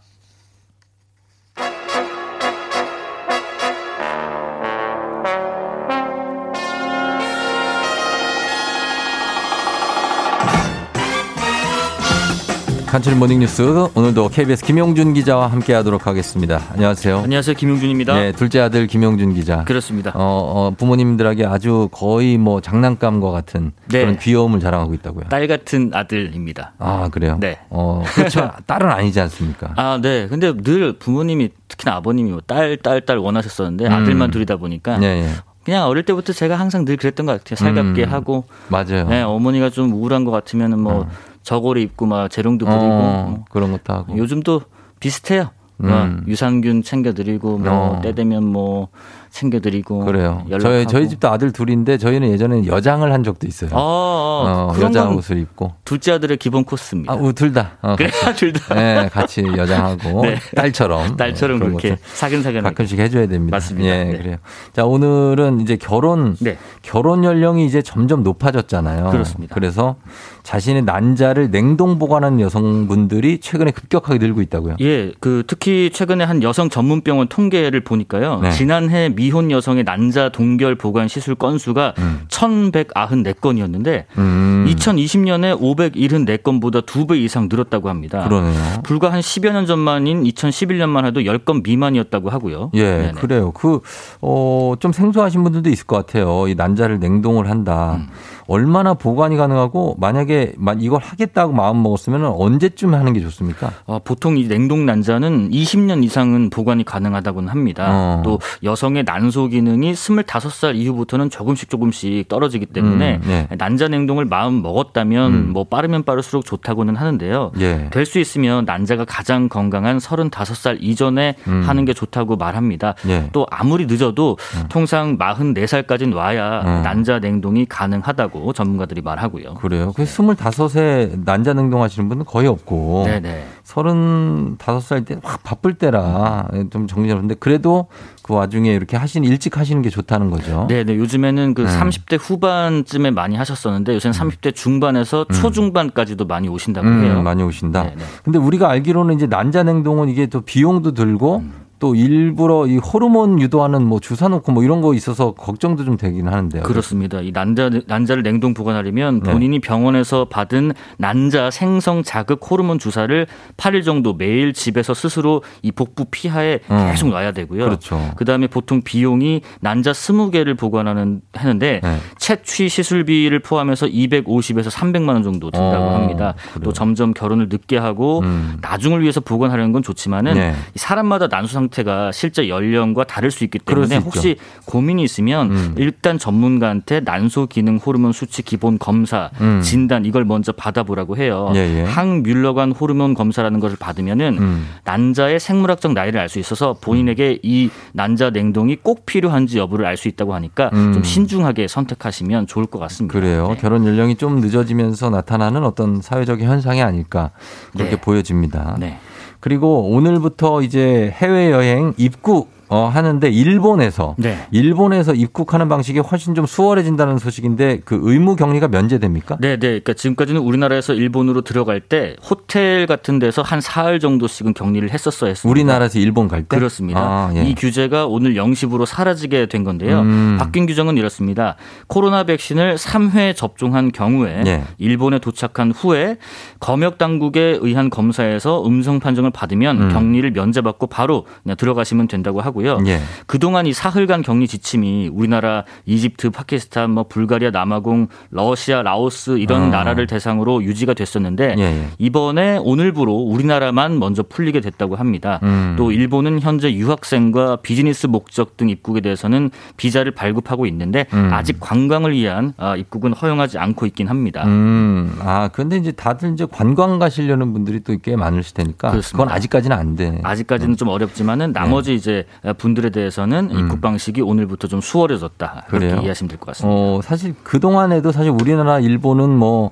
[12.95, 16.61] 간추린 모닝뉴스 오늘도 KBS 김용준 기자와 함께하도록 하겠습니다.
[16.75, 17.23] 안녕하세요.
[17.25, 17.57] 안녕하세요.
[17.57, 18.15] 김용준입니다.
[18.15, 19.65] 네, 둘째 아들 김용준 기자.
[19.65, 20.13] 그렇습니다.
[20.15, 24.03] 어, 어, 부모님들에게 아주 거의 뭐 장난감과 같은 네.
[24.03, 25.25] 그런 귀여움을 자랑하고 있다고요.
[25.25, 26.75] 딸 같은 아들입니다.
[26.79, 27.39] 아, 그래요?
[27.41, 27.59] 네.
[27.69, 28.53] 어, 그렇죠.
[28.65, 29.73] 딸은 아니지 않습니까?
[29.75, 30.29] 아, 네.
[30.29, 33.93] 근데 늘 부모님이 특히나 아버님이 뭐 딸, 딸, 딸 원하셨었는데 음.
[33.93, 35.31] 아들만 둘이다 보니까 네, 네.
[35.65, 37.57] 그냥 어릴 때부터 제가 항상 늘 그랬던 것 같아요.
[37.57, 38.13] 살갑게 음.
[38.13, 38.45] 하고.
[38.69, 39.09] 맞아요.
[39.09, 41.09] 네, 어머니가 좀 우울한 것 같으면은 뭐
[41.45, 42.85] 저고리 입고 막 재롱도 부리고.
[42.85, 43.45] 어, 뭐.
[43.51, 44.17] 그런 것도 하고.
[44.17, 44.63] 요즘도
[44.99, 45.51] 비슷해요.
[45.77, 46.25] 뭐 음.
[46.27, 48.01] 유산균 챙겨드리고 뭐 어.
[48.01, 48.89] 때 되면 뭐
[49.35, 50.45] 챙겨드리고 그래요.
[50.49, 50.61] 연락하고.
[50.63, 53.71] 저희 저희 집도 아들 둘인데 저희는 예전에 여장을 한 적도 있어요.
[53.73, 55.73] 어, 어, 어, 여장 건 옷을 입고.
[55.85, 57.13] 둘째 아들의 기본 코스입니다.
[57.13, 57.73] 아, 둘 다.
[57.83, 58.39] 어, 그래, 같이.
[58.39, 58.75] 둘 다.
[58.75, 60.37] 네, 같이 여장하고 네.
[60.55, 61.17] 딸처럼.
[61.17, 62.63] 딸처럼 네, 그렇게 것들 사근사근하게.
[62.75, 63.57] 가끔씩 해줘야 됩니다.
[63.57, 63.89] 맞습니다.
[63.89, 64.19] 예, 네.
[64.19, 64.37] 그래요.
[64.73, 66.57] 자, 오늘은 이제 결혼 네.
[66.83, 69.11] 결혼 연령이 이제 점점 높아졌잖아요.
[69.11, 69.53] 그렇습니다.
[69.55, 69.97] 그래서
[70.45, 74.77] 자신의 난자를 냉동 보관하는 여성분들이 최근에 급격하게 늘고 있다고요.
[74.81, 78.41] 예, 그 특히 최근에 한 여성 전문 병원 통계를 보니까요.
[78.41, 78.51] 네.
[78.53, 81.95] 지난해 미혼 여성의 난자 동결 보관 시술 건수가
[82.29, 88.25] 1,194건이었는데 음, 2020년에 574건보다 두 배 이상 늘었다고 합니다.
[88.27, 88.59] 그러네요.
[88.83, 92.71] 불과 한 10여 년 전만인 2011년만 해도 10건 미만이었다고 하고요.
[92.75, 93.13] 예, 네네.
[93.13, 93.53] 그래요.
[93.53, 93.81] 그,
[94.23, 96.49] 어, 좀 생소하신 분들도 있을 것 같아요.
[96.49, 97.97] 이 난자를 냉동을 한다.
[98.01, 98.09] 음.
[98.47, 103.71] 얼마나 보관이 가능하고 만약에 마- 이걸 하겠다고 마음 먹었으면 언제쯤 하는 게 좋습니까?
[103.87, 107.87] 어, 보통 이 냉동 난자는 20년 이상은 보관이 가능하다고는 합니다.
[107.89, 108.23] 어.
[108.25, 113.57] 또 여성의 난소 기능이 25살 이후부터는 조금씩 조금씩 떨어지기 때문에 음, 예.
[113.57, 115.51] 난자 냉동을 마음 먹었다면 음.
[115.53, 117.53] 뭐 빠르면 빠를수록 좋다고는 하는데요.
[117.61, 117.89] 예.
[117.91, 121.63] 될수 있으면 난자가 가장 건강한 35살 이전에 음.
[121.67, 122.95] 하는 게 좋다고 말합니다.
[123.09, 123.29] 예.
[123.33, 124.37] 또 아무리 늦어도
[124.69, 126.83] 통상 44살까지는 와야 음.
[126.83, 129.55] 난자 냉동이 가능하다고 전문가들이 말하고요.
[129.55, 129.93] 그래요.
[129.95, 133.05] 그 25에 난자 냉동 하시는 분은 거의 없고.
[133.07, 133.45] 네네.
[133.65, 137.87] 35살 때 확 바쁠 때라 좀 정리하는데 그래도
[138.23, 140.67] 그 와중에 이렇게 하시는 일찍 하시는 게 좋다는 거죠.
[140.69, 140.97] 네, 네.
[140.97, 141.67] 요즘에는 그 음.
[141.67, 147.23] 30대 후반쯤에 많이 하셨었는데 요새는 30대 중반에서 초중반까지도 많이 오신다고 음, 해요.
[147.23, 147.83] 많이 오신다.
[147.85, 148.05] 네, 네.
[148.25, 151.64] 근데 우리가 알기로는 이제 난자 냉동은 이게 또 비용도 들고 음.
[151.85, 156.29] 또 일부러 이 호르몬 유도하는 뭐 주사 놓고 뭐 이런 거 있어서 걱정도 좀 되긴
[156.29, 156.63] 하는데요.
[156.63, 157.21] 그렇습니다.
[157.21, 159.31] 이 난자 난자를 냉동 보관하려면 네.
[159.31, 163.27] 본인이 병원에서 받은 난자 생성 자극 호르몬 주사를
[163.59, 166.89] 8일 정도 매일 집에서 스스로 이 복부 피하에 음.
[166.91, 167.67] 계속 놔야 되고요.
[167.67, 168.13] 그렇죠.
[168.17, 171.99] 그다음에 보통 비용이 난자 20개를 보관하는 하는데 네.
[172.17, 176.33] 채취 시술비를 포함해서 250에서 300만 원 정도 든다고 어, 합니다.
[176.63, 178.57] 또 점점 결혼을 늦게 하고 음.
[178.63, 180.55] 나중을 위해서 보관하려는 건 좋지만은 네.
[180.75, 184.05] 이 사람마다 난수 상태 가 실제 연령과 다를 수 있기 때문에 수.
[184.05, 185.75] 혹시 고민이 있으면 음.
[185.77, 189.61] 일단 전문가한테 난소 기능 호르몬 수치 기본 검사 음.
[189.63, 191.51] 진단 이걸 먼저 받아보라고 해요.
[191.55, 191.83] 예, 예.
[191.85, 194.69] 항뮬러간 호르몬 검사라는 것을 받으면은 음.
[194.85, 200.09] 난자의 생물학적 나이를 알 수 있어서 본인에게 이 난자 냉동이 꼭 필요한지 여부를 알 수
[200.09, 200.93] 있다고 하니까 음.
[200.93, 203.13] 좀 신중하게 선택하시면 좋을 것 같습니다.
[203.13, 203.49] 그래요.
[203.51, 203.57] 네.
[203.61, 207.31] 결혼 연령이 좀 늦어지면서 나타나는 어떤 사회적인 현상이 아닐까
[207.73, 208.01] 그렇게 네.
[208.01, 208.77] 보여집니다.
[208.81, 208.99] 네.
[209.45, 214.37] 그리고 오늘부터 이제 해외 여행 입국 어, 하는데 일본에서 네.
[214.51, 219.37] 일본에서 입국하는 방식이 훨씬 좀 수월해진다는 소식인데 그 의무 격리가 면제됩니까?
[219.39, 219.69] 네, 네.
[219.69, 225.49] 그러니까 지금까지는 우리나라에서 일본으로 들어갈 때 호텔 같은 데서 한 사흘 정도씩은 격리를 했었어야 했습니다.
[225.49, 226.57] 우리나라에서 일본 갈 때?
[226.57, 227.01] 그렇습니다.
[227.01, 227.45] 아, 예.
[227.45, 230.01] 이 규제가 오늘 0시부로 사라지게 된 건데요.
[230.01, 230.37] 음.
[230.41, 231.55] 바뀐 규정은 이렇습니다.
[231.87, 234.65] 코로나 백신을 3회 접종한 경우에 예.
[234.79, 236.17] 일본에 도착한 후에
[236.59, 239.89] 검역 당국에 의한 검사에서 음성 판정을 받으면 음.
[239.91, 242.64] 격리를 면제받고 바로 그냥 들어가시면 된다고 하고요.
[242.87, 243.01] 예.
[243.27, 249.69] 그동안 이 사흘간 격리 지침이 우리나라, 이집트, 파키스탄, 뭐 불가리아, 남아공, 러시아, 라오스 이런 아.
[249.69, 251.87] 나라를 대상으로 유지가 됐었는데 예, 예.
[251.99, 255.41] 이번에 오늘부로 우리나라만 먼저 풀리게 됐다고 합니다.
[255.43, 255.75] 음.
[255.77, 261.31] 또 일본은 현재 유학생과 비즈니스 목적 등 입국에 대해서는 비자를 발급하고 있는데 음.
[261.33, 264.45] 아직 관광을 위한 아, 입국은 허용하지 않고 있긴 합니다.
[264.47, 269.17] 음, 아, 그런데 이제 다들 이제 관광 가시려는 분들이 또 꽤 많으실 테니까 그렇습니다.
[269.25, 270.19] 그건 아직까지는 안 돼.
[270.23, 273.55] 아직까지는 좀 어렵지만은 나머지 이제 분들에 대해서는 네.
[273.55, 273.61] 음.
[273.61, 275.65] 입국 방식이 오늘부터 좀 수월해졌다.
[275.69, 276.01] 그렇게 그래요?
[276.03, 276.77] 이해하시면 될 것 같습니다.
[276.79, 279.71] 어, 사실 그동안에도 사실 우리나라, 일본은 뭐,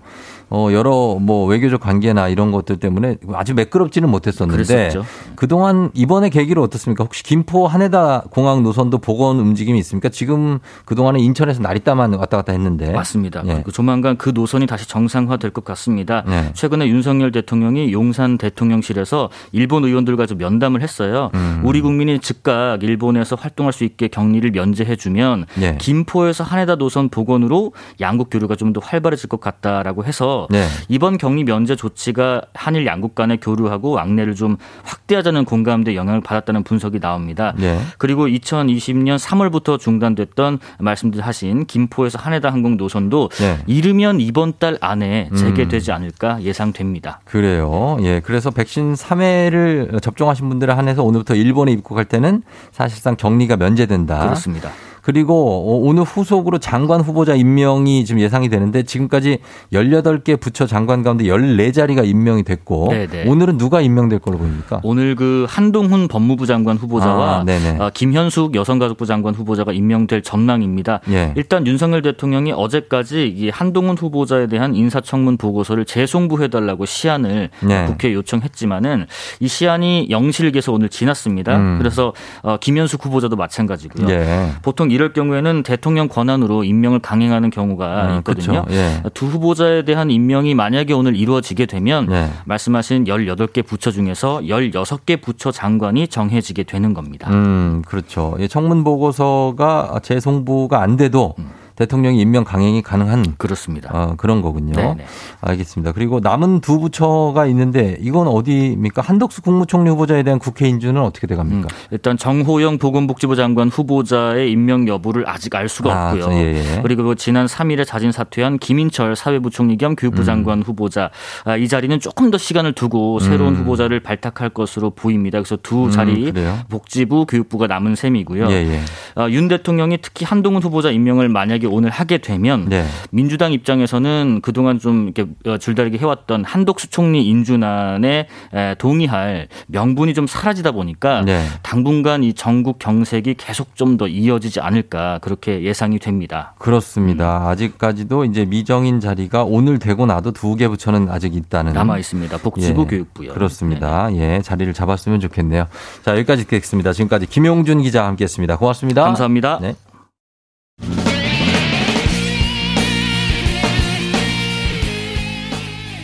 [0.55, 5.05] 어, 여러 뭐 외교적 관계나 이런 것들 때문에 아주 매끄럽지는 못했었는데 그랬었죠.
[5.35, 7.05] 그동안 이번에 계기로 어떻습니까?
[7.05, 10.09] 혹시 김포 한해다 공항 노선도 복원 움직임이 있습니까?
[10.11, 12.91] 지금 그동안은 인천에서 나리따만 왔다 갔다 했는데.
[12.93, 13.43] 맞습니다.
[13.47, 13.55] 예.
[13.55, 16.23] 그리고 조만간 그 노선이 다시 정상화될 것 같습니다.
[16.27, 16.51] 네.
[16.53, 21.31] 최근에 윤석열 대통령이 용산 대통령실에서 일본 의원들과 좀 면담을 했어요.
[21.35, 21.63] 음.
[21.65, 25.77] 우리 국민이 즉각 일본에서 활동할 수 있게 격리를 면제해주면 예.
[25.81, 30.67] 김포에서 하네다 노선 복원으로 양국 교류가 좀 더 활발해질 것 같다라고 해서 네.
[30.89, 37.01] 이번 격리 면제 조치가 한일 양국 간의 교류하고 왕래를 좀 확대하자는 공감대 영향을 받았다는 분석이
[37.01, 37.55] 나옵니다.
[37.57, 37.79] 네.
[37.99, 43.59] 그리고 2020년 3월부터 중단됐던 말씀하신 김포에서 하네다 항공 노선도 네.
[43.67, 45.37] 이르면 이번 달 안에 음.
[45.37, 47.21] 재개되지 않을까 예상됩니다.
[47.25, 47.97] 그래요.
[48.03, 48.21] 예.
[48.21, 54.21] 그래서 백신 3회를 접종하신 분들에 한해서 오늘부터 일본에 입국할 때는 사실상 격리가 면제된다.
[54.21, 54.71] 그렇습니다.
[55.03, 59.39] 그리고 오늘 후속으로 장관 후보자 임명이 지금 예상이 되는데 지금까지
[59.73, 63.29] 18개 부처 장관 가운데 14자리가 임명이 됐고 네네.
[63.29, 64.81] 오늘은 누가 임명될 걸로 보입니까?
[64.85, 67.77] 오늘 그 한동훈 법무부 장관 후보자와 아.
[67.81, 71.01] 어, 김현숙 여성가족부 장관 후보자가 임명될 전망입니다.
[71.11, 71.33] 예.
[71.37, 77.87] 일단 윤석열 대통령이 어제까지 이 한동훈 후보자에 대한 인사청문 보고서를 재송부해달라고 시안을 네.
[77.87, 79.07] 국회에 요청했지만은
[79.41, 81.57] 이 시안이 영실에서 오늘 지났습니다.
[81.57, 81.79] 음.
[81.79, 84.09] 그래서 어, 김현숙 후보자도 마찬가지고요.
[84.09, 84.51] 예.
[84.63, 88.65] 보통 이럴 경우에는 대통령 권한으로 임명을 강행하는 경우가 아, 있거든요.
[88.65, 88.67] 그렇죠.
[88.71, 89.03] 예.
[89.15, 92.31] 두 후보자에 대한 임명이 만약에 오늘 이루어지게 되면 네.
[92.45, 97.31] 말씀하신 18개 부처 중에서 16개 부처 장관이 정해지게 되는 겁니다.
[97.31, 98.37] 음, 그렇죠.
[98.39, 101.62] 예, 청문 보고서가 재송부가 안 돼도 음.
[101.83, 103.91] 대통령이 임명 강행이 가능한 그렇습니다.
[103.93, 104.73] 어, 그런 거군요.
[104.73, 105.05] 네네.
[105.41, 105.93] 알겠습니다.
[105.93, 109.03] 그리고 남은 두 부처가 있는데 이건 어디입니까?
[109.03, 111.69] 한덕수 국무총리 후보자에 대한 국회 인준은 어떻게 돼 갑니까?
[111.91, 116.33] 일단 정호영 보건복지부 장관 후보자의 임명 여부를 아직 알 수가 아, 없고요.
[116.37, 116.81] 예, 예.
[116.83, 120.25] 그리고 지난 3일에 자진 사퇴한 김인철 사회부총리 겸 교육부 음.
[120.25, 121.11] 장관 후보자
[121.45, 123.61] 아, 이 자리는 조금 더 시간을 두고 새로운 음.
[123.61, 125.39] 후보자를 발탁할 것으로 보입니다.
[125.39, 126.33] 그래서 두 음, 자리?
[126.69, 128.51] 복지부 교육부가 남은 셈이고요.
[128.51, 128.81] 예, 예.
[129.17, 132.85] 아, 윤 대통령이 특히 한동훈 후보자 임명을 만약에 오늘 하게 되면 네.
[133.11, 140.27] 민주당 입장에서는 그동안 좀 이렇게 어, 줄다리기 해왔던 한덕수 총리 인준안에 에, 동의할 명분이 좀
[140.27, 141.45] 사라지다 보니까 네.
[141.63, 146.55] 당분간 이 전국 경색이 계속 좀 더 이어지지 않을까 그렇게 예상이 됩니다.
[146.59, 147.49] 그렇습니다.
[147.49, 152.39] 아직까지도 이제 미정인 자리가 오늘 되고 나도 두 개 부처는 아직 있다는 남아 있습니다.
[152.39, 153.33] 복지부 예, 교육부요.
[153.35, 154.09] 그렇습니다.
[154.15, 155.67] 예, 자리를 잡았으면 좋겠네요.
[156.05, 156.93] 자, 여기까지 듣겠습니다.
[156.93, 158.57] 지금까지 김용준 기자 함께했습니다.
[158.57, 159.03] 고맙습니다.
[159.05, 159.59] 감사합니다.
[159.61, 159.75] 네.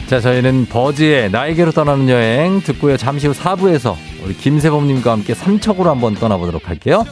[0.09, 2.97] 자, 저희는 버즈의 나에게로 떠나는 여행 듣고요.
[2.97, 3.95] 잠시 후 4부에서
[4.25, 7.05] 우리 김세범님과 함께 삼척으로 한번 떠나보도록 할게요.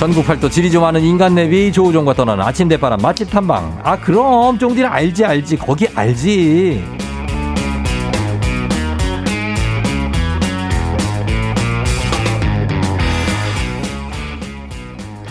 [0.00, 3.82] 전국 팔도 지리 좀 아는 인간 내비 조우종과 떠나는 아침 대바람 맛집 탐방.
[3.84, 6.82] 아 그럼 쫑디는 알지 알지 거기 알지.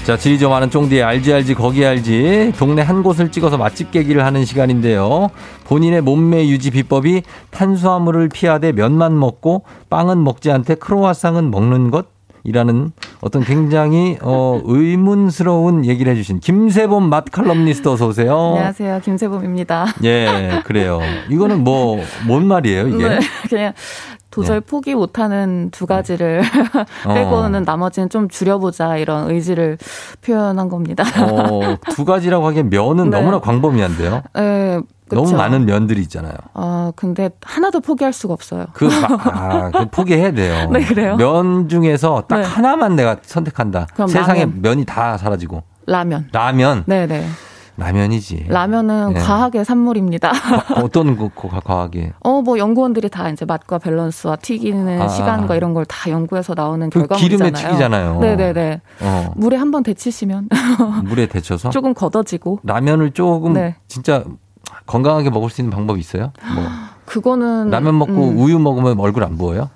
[0.06, 4.26] 자, 지리 좀 아는 쫑디의 알지 알지 거기 알지 동네 한 곳을 찍어서 맛집 깨기를
[4.26, 5.30] 하는 시간인데요.
[5.66, 7.22] 본인의 몸매 유지 비법이
[7.52, 12.08] 탄수화물을 피하되 면만 먹고 빵은 먹지 않되 크로와상은 먹는 것
[12.44, 12.92] 이라는
[13.22, 18.36] 어떤 굉장히 어 의문스러운 얘기를 해주신 김세범 맛 칼럼니스트 어서 오세요.
[18.56, 19.02] 안녕하세요.
[19.06, 19.86] 김세범입니다.
[20.04, 21.00] 예, 그래요.
[21.30, 23.08] 이거는 뭐 뭔 말이에요 이게?
[23.08, 23.74] 네, 그냥
[24.32, 26.42] 도저히 포기 못하는 두 가지를
[27.06, 27.14] 어.
[27.14, 29.78] 빼고는 나머지는 좀 줄여보자 이런 의지를
[30.22, 31.04] 표현한 겁니다.
[31.22, 33.20] 어, 두 가지라고 하기엔 면은 네.
[33.20, 34.24] 너무나 광범위한데요.
[34.34, 34.80] 네,
[35.10, 35.36] 너무 그쵸.
[35.36, 36.34] 많은 면들이 있잖아요.
[36.54, 38.68] 아 근데 하나도 포기할 수가 없어요.
[38.74, 40.70] 그, 아, 그 포기해야 돼요.
[40.72, 41.18] 네, 그래요?
[41.18, 42.44] 면 중에서 딱 네.
[42.44, 43.88] 하나만 내가 선택한다.
[44.08, 44.62] 세상에 라면.
[44.62, 45.64] 면이 다 사라지고.
[45.86, 46.30] 라면.
[46.32, 46.84] 라면.
[46.88, 47.26] 네네.
[47.78, 48.46] 라면이지.
[48.50, 49.20] 라면은 네.
[49.20, 50.32] 과학의 산물입니다.
[50.84, 52.10] 어떤 그, 그 과학이.
[52.20, 55.08] 어, 뭐 연구원들이 다 이제 맛과 밸런스와 튀기는 아.
[55.08, 57.52] 시간과 이런 걸 다 연구해서 나오는 그 결과물이잖아요.
[57.52, 58.20] 기름에 튀기잖아요.
[58.20, 58.82] 네네네.
[59.02, 60.50] 어, 물에 한번 데치시면
[61.06, 61.70] 물에 데쳐서.
[61.72, 62.60] 조금 걷어지고.
[62.64, 63.76] 라면을 조금 네.
[63.88, 64.24] 진짜
[64.86, 66.32] 건강하게 먹을 수 있는 방법이 있어요?
[66.56, 66.64] 뭐
[67.06, 68.38] 그거는 라면 먹고 음.
[68.38, 69.70] 우유 먹으면 얼굴 안 부어요?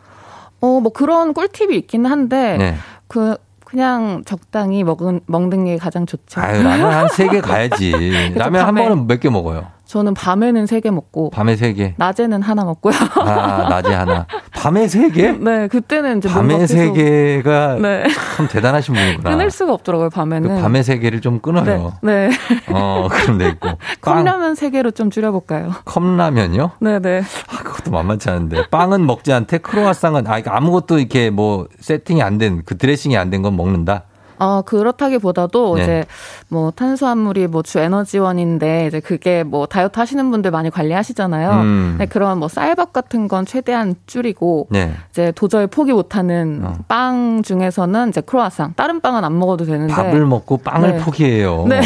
[0.61, 2.75] 어, 뭐 그런 꿀팁이 있긴 한데 네.
[3.07, 3.35] 그
[3.65, 6.39] 그냥 적당히 먹은 먹는 게 가장 좋죠.
[6.41, 7.91] 아유, 라면 한 세 개 가야지.
[8.35, 9.67] 라면 한 번은 몇 개 먹어요?
[9.85, 11.93] 저는 밤에는 세 개 먹고 밤에 세 개.
[11.97, 12.93] 낮에는 하나 먹고요.
[13.21, 14.25] 아, 낮에 하나.
[14.51, 15.31] 밤에 세 개?
[15.37, 18.03] 네, 그때는 이제 밤에 세 개가 네.
[18.35, 19.29] 참 대단하신 분이구나.
[19.29, 20.61] 끊을 수가 없더라고요, 그 밤에는.
[20.61, 21.93] 밤에 세 개를 좀 끊어요.
[22.01, 22.29] 네.
[22.29, 22.35] 네.
[22.71, 23.59] 어, 그럼 되고.
[23.59, 23.77] 빵,
[24.25, 25.71] 컵라면 세 개로 좀 줄여 볼까요?
[25.85, 26.71] 컵라면요?
[26.79, 27.21] 네, 네.
[27.47, 28.67] 아, 그것도 만만치 않은데.
[28.71, 33.43] 빵은 먹지 않되 크로와상은, 아, 아무것도 이렇게 뭐 세팅이 안 된, 그 드레싱이 안 된
[33.43, 34.03] 건 먹는다?
[34.39, 35.81] 어, 그렇다기보다도 네.
[35.83, 36.05] 이제
[36.49, 41.49] 뭐 탄수화물이 뭐 주 에너지원인데 이제 그게 뭐 다이어트 하시는 분들 많이 관리하시잖아요.
[41.61, 41.95] 음.
[41.97, 44.91] 네, 그런 뭐 쌀밥 같은 건 최대한 줄이고 네.
[45.09, 46.75] 이제 도저히 포기 못하는 어.
[46.87, 48.73] 빵 중에서는 이제 크로아상.
[48.75, 49.93] 다른 빵은 안 먹어도 되는데.
[49.93, 51.03] 밥을 먹고 빵을 네.
[51.03, 51.65] 포기해요.
[51.67, 51.81] 네.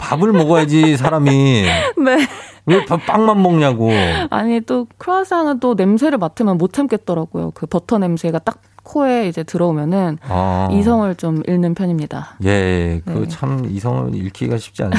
[0.00, 1.30] 밥을 먹어야지 사람이
[2.04, 2.26] 네.
[2.66, 3.90] 왜 밥- 빵만 먹냐고.
[4.30, 7.52] 아니 또 크로아상은 또 냄새를 맡으면 못 참겠더라고요.
[7.54, 8.58] 그 버터 냄새가 딱
[8.92, 10.68] 코에 이제 들어오면은 아.
[10.70, 12.36] 이성을 좀 잃는 편입니다.
[12.44, 13.28] 예, 그 네.
[13.28, 14.98] 참 이성을 잃기가 쉽지 않은데.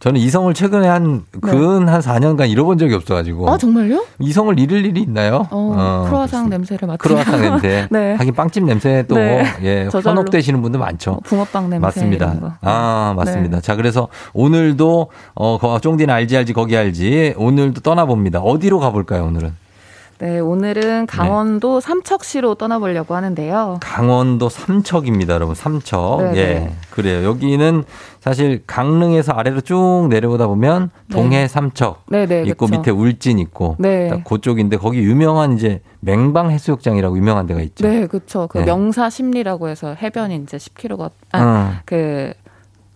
[0.00, 3.46] 저는 이성을 최근에 한, 근한 4년간 잃어본 적이 없어가지고.
[3.46, 3.50] 네.
[3.50, 4.04] 아 정말요?
[4.20, 5.48] 이성을 잃을 일이 있나요?
[5.50, 7.88] 어, 크로아상 냄새를 맡으면 크로아상 냄새.
[7.90, 8.14] 네.
[8.14, 9.44] 하긴 빵집 냄새 또, 네.
[9.62, 9.88] 예.
[9.92, 11.18] 현혹되시는 분들 많죠.
[11.24, 12.58] 붕어빵 냄새 맞습니다.
[12.60, 13.56] 아, 맞습니다.
[13.56, 13.60] 네.
[13.60, 17.34] 자, 그래서 오늘도, 어, 거- 쫑디는 알지, 알지, 거기 알지.
[17.36, 18.38] 오늘도 떠나봅니다.
[18.38, 19.52] 어디로 가볼까요, 오늘은?
[20.20, 23.78] 네, 오늘은 강원도 삼척시로 떠나보려고 하는데요.
[23.80, 25.54] 강원도 삼척입니다, 여러분.
[25.54, 26.32] 삼척.
[26.32, 26.44] 네, 예.
[26.54, 26.76] 네.
[26.90, 27.22] 그래요.
[27.24, 27.84] 여기는
[28.18, 32.78] 사실 강릉에서 아래로 쭉 내려오다 보면 동해 삼척 네, 네, 있고 그쵸.
[32.78, 34.08] 밑에 울진 있고 네.
[34.08, 37.86] 딱 그쪽인데 거기 유명한 이제 맹방 해수욕장이라고 유명한 데가 있죠.
[37.86, 38.48] 네, 그렇죠.
[38.48, 38.64] 그 네.
[38.64, 41.80] 명사 심리라고 해서 해변이 이제 10km가 아, 어.
[41.84, 42.32] 그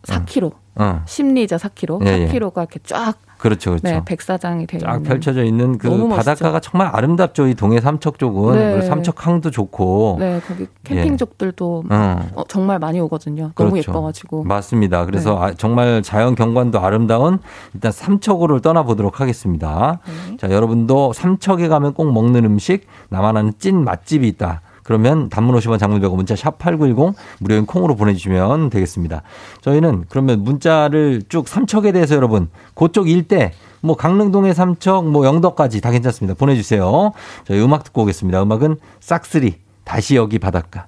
[0.03, 0.53] 4km.
[0.75, 1.03] 어.
[1.07, 2.05] 심리죠, 4km.
[2.07, 2.29] 예, 예.
[2.29, 3.89] 4km가 이렇게 쫙 그렇죠, 그렇죠.
[3.89, 6.09] 네, 백사장이 되어 쫙 있는 펼쳐져 있는 그.
[6.11, 7.49] 바닷가가 정말 아름답죠.
[7.49, 8.83] 이 동해 삼척 쪽은 네.
[8.83, 10.19] 삼척항도 좋고.
[10.21, 12.31] 네, 거기 캠핑족들도 어.
[12.37, 13.51] 어, 정말 많이 오거든요.
[13.57, 13.91] 너무 그렇죠.
[13.91, 14.45] 예뻐가지고.
[14.45, 15.05] 맞습니다.
[15.07, 15.41] 그래서 네.
[15.41, 17.41] 아, 정말 자연 경관도 아름다운
[17.75, 19.99] 일단 삼척으로 떠나보도록 하겠습니다.
[20.07, 20.37] 네.
[20.37, 24.61] 자, 여러분도 삼척에 가면 꼭 먹는 음식 나만 아는 찐 맛집이 있다.
[24.83, 29.23] 그러면 단문 50원 장문 100원 문자 샵 8910 무료인 콩으로 보내주시면 되겠습니다.
[29.61, 35.91] 저희는 그러면 문자를 쭉 삼척에 대해서 여러분 그쪽 일대 뭐 강릉동의 삼척 뭐 영덕까지 다
[35.91, 36.35] 괜찮습니다.
[36.39, 37.13] 보내주세요.
[37.45, 38.43] 저희 음악 듣고 오겠습니다.
[38.43, 40.87] 음악은 싹쓰리 다시 여기 바닷가.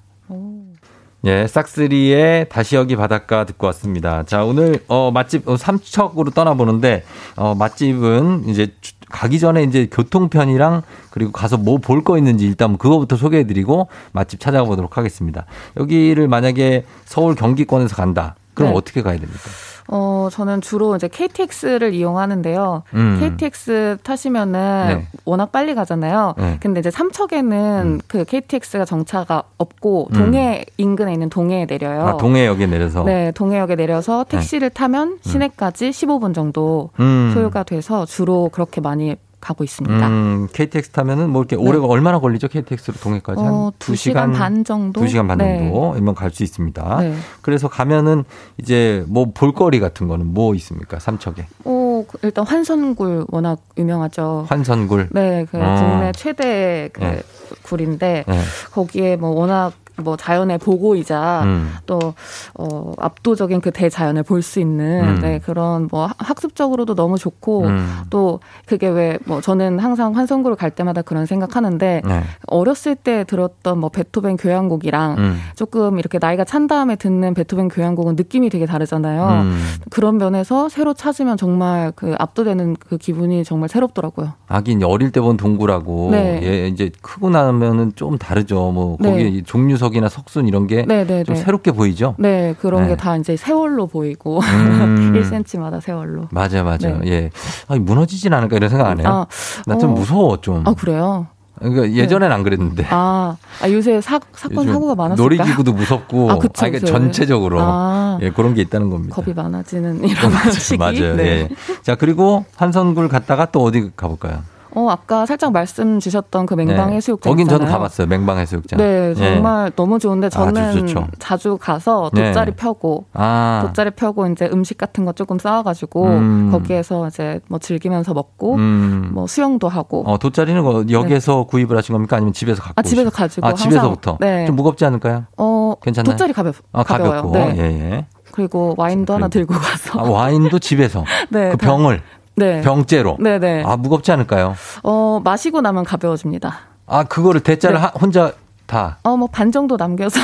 [1.25, 4.23] 예, 싹쓰리의 다시 여기 바닷가 듣고 왔습니다.
[4.23, 7.03] 자, 오늘 어 맛집 어, 삼척으로 떠나보는데
[7.35, 10.81] 어 맛집은 이제 주- 가기 전에 이제 교통편이랑
[11.11, 15.45] 그리고 가서 뭐 볼 거 있는지 일단 그거부터 소개해 드리고 맛집 찾아가 보도록 하겠습니다.
[15.77, 18.35] 여기를 만약에 서울 경기권에서 간다.
[18.53, 18.77] 그럼 네.
[18.77, 19.39] 어떻게 가야 됩니까?
[19.87, 22.83] 어, 저는 주로 이제 KTX를 이용하는데요.
[22.93, 23.17] 음.
[23.19, 25.07] KTX 타시면은 네.
[25.25, 26.33] 워낙 빨리 가잖아요.
[26.37, 26.43] 네.
[26.43, 26.57] 음.
[26.59, 32.07] 근데 이제 삼척에는 그 KTX가 정차가 없고 동해 인근에 있는 동해에 내려요.
[32.07, 33.03] 아, 동해역에 내려서.
[33.03, 37.31] 네, 동해역에 내려서 택시를 타면 시내까지 15분 정도 음.
[37.33, 39.15] 소요가 돼서 주로 그렇게 많이
[39.45, 40.07] 가고 있습니다.
[40.07, 41.61] 음, KTX 타면은 뭐 이렇게 네.
[41.61, 42.47] 오래 얼마나 걸리죠?
[42.47, 45.01] KTX로 동해까지 어, 한두 2시간 시간 반 정도?
[45.01, 45.69] 2시간 반 네.
[45.69, 46.97] 정도면 갈 수 있습니다.
[46.99, 47.15] 네.
[47.41, 48.23] 그래서 가면은
[48.57, 50.97] 이제 뭐 볼거리 같은 거는 뭐 있습니까?
[50.99, 51.45] 삼척에.
[51.63, 54.47] 어, 그 일단 환선굴 워낙 유명하죠.
[54.49, 55.09] 환선굴.
[55.11, 55.75] 네, 그 어.
[55.75, 57.21] 국내 최대 그 네.
[57.61, 58.41] 굴인데 네.
[58.71, 61.71] 거기에 뭐 워낙 뭐 자연의 보고이자 음.
[61.85, 62.13] 또
[62.53, 65.19] 어, 압도적인 그 대자연을 볼 수 있는 음.
[65.21, 67.87] 네, 그런 뭐 학- 학습적으로도 너무 좋고 음.
[68.09, 72.23] 또 그게 왜 뭐 저는 항상 환성구를 갈 때마다 그런 생각하는데 네.
[72.47, 75.37] 어렸을 때 들었던 뭐 베토벤 교향곡이랑 음.
[75.55, 79.27] 조금 이렇게 나이가 찬 다음에 듣는 베토벤 교향곡은 느낌이 되게 다르잖아요.
[79.43, 79.61] 음.
[79.89, 84.33] 그런 면에서 새로 찾으면 정말 그 압도되는 그 기분이 정말 새롭더라고요.
[84.47, 86.39] 하긴 어릴 때 본 동굴하고 네.
[86.43, 88.71] 예, 이제 크고 나면은 좀 다르죠.
[88.71, 89.09] 뭐 네.
[89.09, 91.35] 거기 종류 석이나 석순 이런 게좀 네, 네, 네.
[91.35, 92.15] 새롭게 보이죠.
[92.17, 92.89] 네, 그런 네.
[92.89, 95.13] 게다 이제 세월로 보이고 음.
[95.21, 96.27] 1cm마다 세월로.
[96.31, 96.99] 맞아요, 맞아요.
[97.03, 97.07] 네.
[97.11, 97.29] 예.
[97.67, 99.07] 아, 무너지진 않을까 이런 생각 안 해요.
[99.07, 99.25] 아,
[99.67, 99.93] 나좀 어.
[99.93, 100.63] 무서워 좀.
[100.65, 101.27] 아 그래요?
[101.59, 102.85] 그러니까 예전엔 안 그랬는데.
[102.89, 105.23] 아, 아, 요새 사, 사건 요즘 사고가 많았을까?
[105.23, 106.91] 놀이기구도 무섭고, 아, 그쵸, 그러니까 요새.
[106.91, 108.19] 전체적으로 아.
[108.21, 109.15] 예, 그런 게 있다는 겁니다.
[109.15, 110.77] 겁이 많아지는 이런 시기.
[110.77, 111.15] 맞아요.
[111.15, 111.23] 네.
[111.23, 111.49] 예.
[111.81, 114.39] 자 그리고 한선굴 갔다가 또 어디 가볼까요?
[114.75, 116.97] 어, 아까 살짝 말씀 주셨던 그 맹방 네.
[116.97, 117.77] 해수욕장 거긴 저도 있잖아요.
[117.77, 118.07] 가봤어요.
[118.07, 118.77] 맹방 해수욕장.
[118.77, 119.13] 네, 예.
[119.15, 121.07] 정말 너무 좋은데 저는 아주 좋죠.
[121.17, 122.25] 자주 가서 네.
[122.25, 123.61] 돗자리 펴고 아.
[123.65, 126.49] 돗자리 펴고 이제 음식 같은 거 조금 쌓아가지고 음.
[126.51, 129.11] 거기에서 이제 뭐 즐기면서 먹고 음.
[129.13, 132.17] 뭐 수영도 하고 어, 돗자리는 뭐 역에서 구입을 하신 겁니까?
[132.17, 134.17] 아니면 집에서 갖고 아, 집에서 가지고 아, 집에서부터.
[134.19, 134.45] 네.
[134.45, 135.23] 좀 무겁지 않을까요?
[135.37, 136.11] 어 괜찮나요?
[136.11, 137.21] 돗자리 가볍 아, 가벼워요.
[137.21, 137.37] 가볍고.
[137.37, 137.55] 네.
[137.57, 138.05] 예, 예.
[138.31, 141.05] 그리고 와인도 하나 들고 가서 아, 와인도 집에서.
[141.29, 142.01] 네, 그 다- 병을.
[142.35, 142.61] 네.
[142.61, 143.17] 병째로.
[143.19, 143.63] 네네.
[143.65, 144.55] 아, 무겁지 않을까요?
[144.83, 146.59] 어 마시고 나면 가벼워집니다.
[146.87, 147.81] 아, 그거를 대짜를 네.
[147.81, 148.33] 하- 혼자
[148.67, 148.97] 다.
[149.03, 150.19] 어 뭐 반 정도 남겨서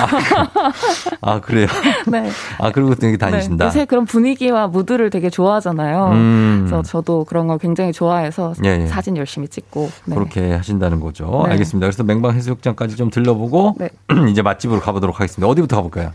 [1.21, 1.67] 아, 그래요?
[2.11, 2.29] 네.
[2.59, 3.65] 아, 그리고 되게 다니신다.
[3.65, 6.07] 네, 요새 그런 분위기와 무드를 되게 좋아하잖아요.
[6.13, 6.65] 음.
[6.67, 8.87] 그래서 저도 그런 걸 굉장히 좋아해서 예, 예.
[8.87, 9.89] 사진 열심히 찍고.
[10.05, 10.15] 네.
[10.15, 11.43] 그렇게 하신다는 거죠.
[11.45, 11.51] 네.
[11.51, 11.85] 알겠습니다.
[11.87, 13.89] 그래서 맹방 해수욕장까지 좀 들러보고 네.
[14.29, 15.47] 이제 맛집으로 가보도록 하겠습니다.
[15.47, 16.11] 어디부터 가볼까요?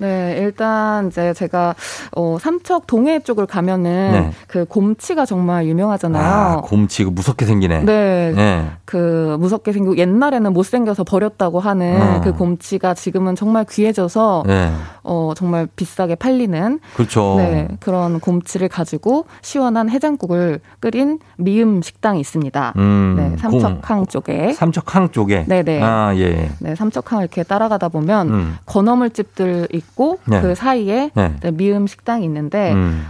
[0.00, 1.74] 네, 일단 이제 제가
[2.16, 4.32] 어 삼척 동해 쪽을 가면은 네.
[4.46, 6.24] 그 곰치가 정말 유명하잖아요.
[6.24, 7.84] 아, 곰치 그 무섭게 생기네.
[7.84, 8.32] 네.
[8.34, 8.66] 네.
[8.86, 12.20] 그 무섭게 생기고 옛날에는 못 생겨서 버렸다고 하는 어.
[12.22, 14.72] 그 곰치가 지금은 정말 귀해져서 네.
[15.02, 17.34] 어 정말 비싸게 팔리는 그렇죠.
[17.36, 22.72] 네, 그런 곰치를 가지고 시원한 해장국을 끓인 미음 식당이 있습니다.
[22.76, 24.54] 음, 네, 삼척항 쪽에.
[24.54, 25.44] 삼척항 쪽에.
[25.46, 25.82] 네 네.
[25.82, 26.50] 아, 예.
[26.58, 28.56] 네, 삼척항을 이렇게 따라가다 보면 음.
[28.64, 29.89] 건어물 집들 있고
[30.26, 30.40] 네.
[30.40, 31.34] 그 사이에 네.
[31.40, 33.06] 네, 미음 식당이 있는데 음.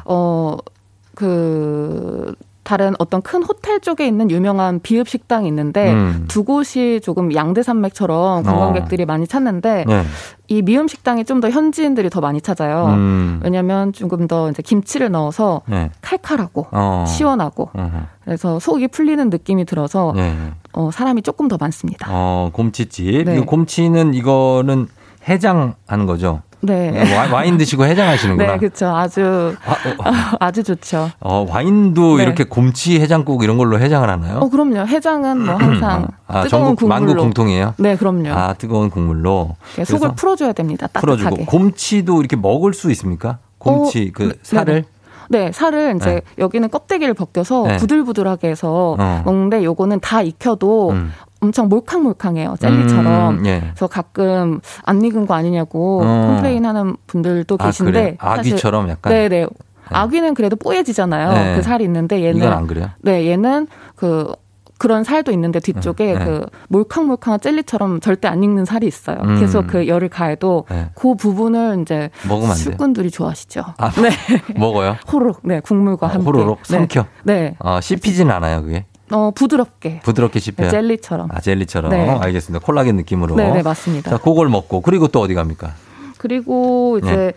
[1.14, 6.26] 어그 다른 어떤 큰 호텔 쪽에 있는 유명한 비읍 식당이 있는데 음.
[6.28, 10.04] 두 곳이 조금 양대 산맥처럼 관광객들이 많이 찾는데 네.
[10.46, 12.86] 이 미음 식당이 좀 더 현지인들이 더 많이 찾아요.
[12.90, 13.40] 음.
[13.42, 15.90] 왜냐하면 조금 더 이제 김치를 넣어서 네.
[16.02, 17.04] 칼칼하고 어.
[17.08, 17.90] 시원하고 어허.
[18.24, 20.32] 그래서 속이 풀리는 느낌이 들어서 네.
[20.72, 22.06] 어, 사람이 조금 더 많습니다.
[22.10, 23.24] 어, 곰치집.
[23.24, 23.38] 네.
[23.38, 24.86] 이 곰치는 이거는
[25.28, 26.42] 해장하는 거죠.
[26.62, 27.14] 네.
[27.16, 28.52] 와- 와인 드시고 해장하시는구나.
[28.52, 28.86] 네, 그렇죠.
[28.88, 29.54] 아주
[30.40, 31.10] 아 주 좋죠.
[31.20, 32.24] 어, 와인도 네.
[32.24, 34.38] 이렇게 곰치 해장국 이런 걸로 해장을 하나요?
[34.38, 34.86] 어, 그럼요.
[34.86, 37.22] 해장은 뭐 항상 아, 뜨거운 전국 만국 국물로.
[37.22, 37.74] 공통이에요?
[37.78, 38.30] 네, 그럼요.
[38.32, 39.56] 아, 뜨거운 국물로.
[39.76, 40.86] 이렇게 속을 풀어줘야 됩니다.
[40.88, 41.22] 따뜻하게.
[41.22, 41.46] 풀어주고.
[41.46, 43.38] 곰치도 이렇게 먹을 수 있습니까?
[43.58, 44.84] 곰치 어, 그 네, 살을?
[45.28, 46.20] 네, 살을 이제 네.
[46.38, 47.76] 여기는 껍데기를 벗겨서 네.
[47.76, 49.22] 부들부들하게 해서 어.
[49.24, 51.12] 먹는데 요거는 다 익혀도 음.
[51.40, 52.56] 엄청 몰캉몰캉해요.
[52.60, 53.38] 젤리처럼.
[53.38, 53.60] 음, 예.
[53.60, 56.26] 그래서 가끔 안 익은 거 아니냐고 어.
[56.26, 57.92] complain 하는 분들도 아, 계신데.
[57.92, 58.14] 그래요?
[58.18, 59.12] 아귀처럼 약간?
[59.12, 59.46] 네 네.
[59.88, 61.32] 아귀는 그래도 뽀얘지잖아요.
[61.32, 61.56] 네.
[61.56, 62.36] 그 살이 있는데 얘는.
[62.38, 62.90] 이건 안 그래요?
[63.00, 63.66] 네, 얘는
[63.96, 64.32] 그,
[64.78, 66.24] 그런 살도 있는데 뒤쪽에 네.
[66.24, 69.18] 그 몰캉몰캉한 젤리처럼 절대 안 익는 살이 있어요.
[69.24, 69.40] 음.
[69.40, 70.90] 계속 그 열을 가해도 네.
[70.94, 72.54] 그 부분을 이제 먹으면?
[72.54, 73.62] 술꾼들이 좋아하시죠.
[73.78, 74.10] 아, 네.
[74.58, 74.96] 먹어요?
[75.12, 76.24] 호로록, 네, 국물과 아, 함께.
[76.24, 76.76] 호로록 네.
[76.76, 77.06] 삼켜.
[77.24, 77.56] 네.
[77.58, 78.84] 어, 씹히진 않아요, 그게.
[79.10, 80.00] 어, 부드럽게.
[80.02, 80.66] 부드럽게 씹혀요.
[80.66, 81.28] 네, 젤리처럼.
[81.32, 81.90] 아, 젤리처럼.
[81.90, 82.08] 네.
[82.08, 82.64] 알겠습니다.
[82.64, 83.36] 콜라겐 느낌으로.
[83.36, 84.10] 네, 네, 맞습니다.
[84.10, 84.80] 자, 그걸 먹고.
[84.80, 85.74] 그리고 또 어디 갑니까?
[86.18, 87.32] 그리고 이제 네.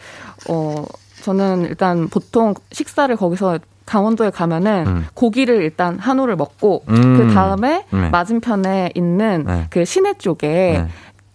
[0.50, 0.86] 어
[1.22, 5.08] 저는 일단 보통 식사를 거기서 강원도에 가면은 음.
[5.14, 7.18] 고기를 일단 한우를 먹고 음.
[7.18, 8.10] 그 다음에 네.
[8.10, 9.68] 맞은편에 있는 네.
[9.70, 10.88] 그 시내 쪽에 네.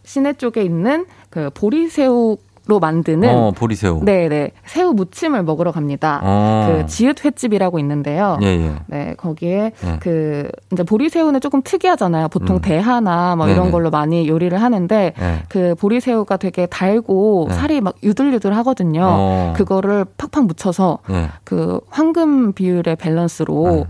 [0.04, 2.36] 시내 쪽에 있는 그 보리새우
[2.68, 4.04] 로 만드는 어, 보리새우.
[4.04, 6.20] 네 네 새우 무침을 먹으러 갑니다.
[6.22, 6.66] 어.
[6.82, 8.38] 그 지읒 횟집이라고 있는데요.
[8.42, 8.72] 예, 예.
[8.86, 9.96] 네, 거기에 예.
[10.00, 12.28] 그 이제 보리새우는 조금 특이하잖아요.
[12.28, 12.60] 보통 음.
[12.60, 13.56] 대하나 뭐 네네.
[13.56, 15.42] 이런 걸로 많이 요리를 하는데 예.
[15.48, 17.54] 그 보리새우가 되게 달고 네.
[17.54, 19.02] 살이 막 유들유들 하거든요.
[19.02, 19.52] 어.
[19.56, 21.30] 그거를 팍팍 묻혀서 예.
[21.44, 23.84] 그 황금 비율의 밸런스로 네.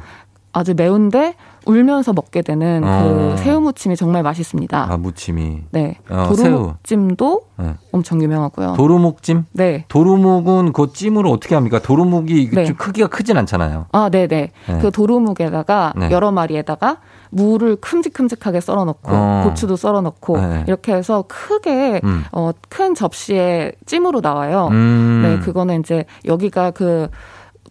[0.52, 1.34] 아주 매운데
[1.66, 3.02] 울면서 먹게 되는 어.
[3.02, 4.90] 그 새우 무침이 정말 맛있습니다.
[4.90, 5.62] 아, 무침이.
[5.70, 5.98] 네.
[6.08, 6.28] 어.
[6.28, 7.74] 도루묵찜도 네.
[7.92, 8.74] 엄청 유명하고요.
[8.74, 9.44] 도루묵찜?
[9.52, 9.84] 네.
[9.88, 11.78] 도루묵은 그 찜으로 어떻게 합니까?
[11.78, 12.64] 도루묵이 네.
[12.64, 13.86] 좀 크기가 크진 않잖아요.
[13.92, 14.26] 아, 네네.
[14.66, 14.78] 네.
[14.80, 16.10] 그 도루묵에다가 네.
[16.10, 16.98] 여러 마리에다가
[17.30, 19.42] 무를 큼직큼직하게 썰어 넣고 어.
[19.44, 20.64] 고추도 썰어 넣고 네.
[20.66, 22.24] 이렇게 해서 크게 음.
[22.32, 24.68] 어, 큰 접시에 찜으로 나와요.
[24.70, 25.22] 음.
[25.22, 27.08] 네, 그거는 이제 여기가 그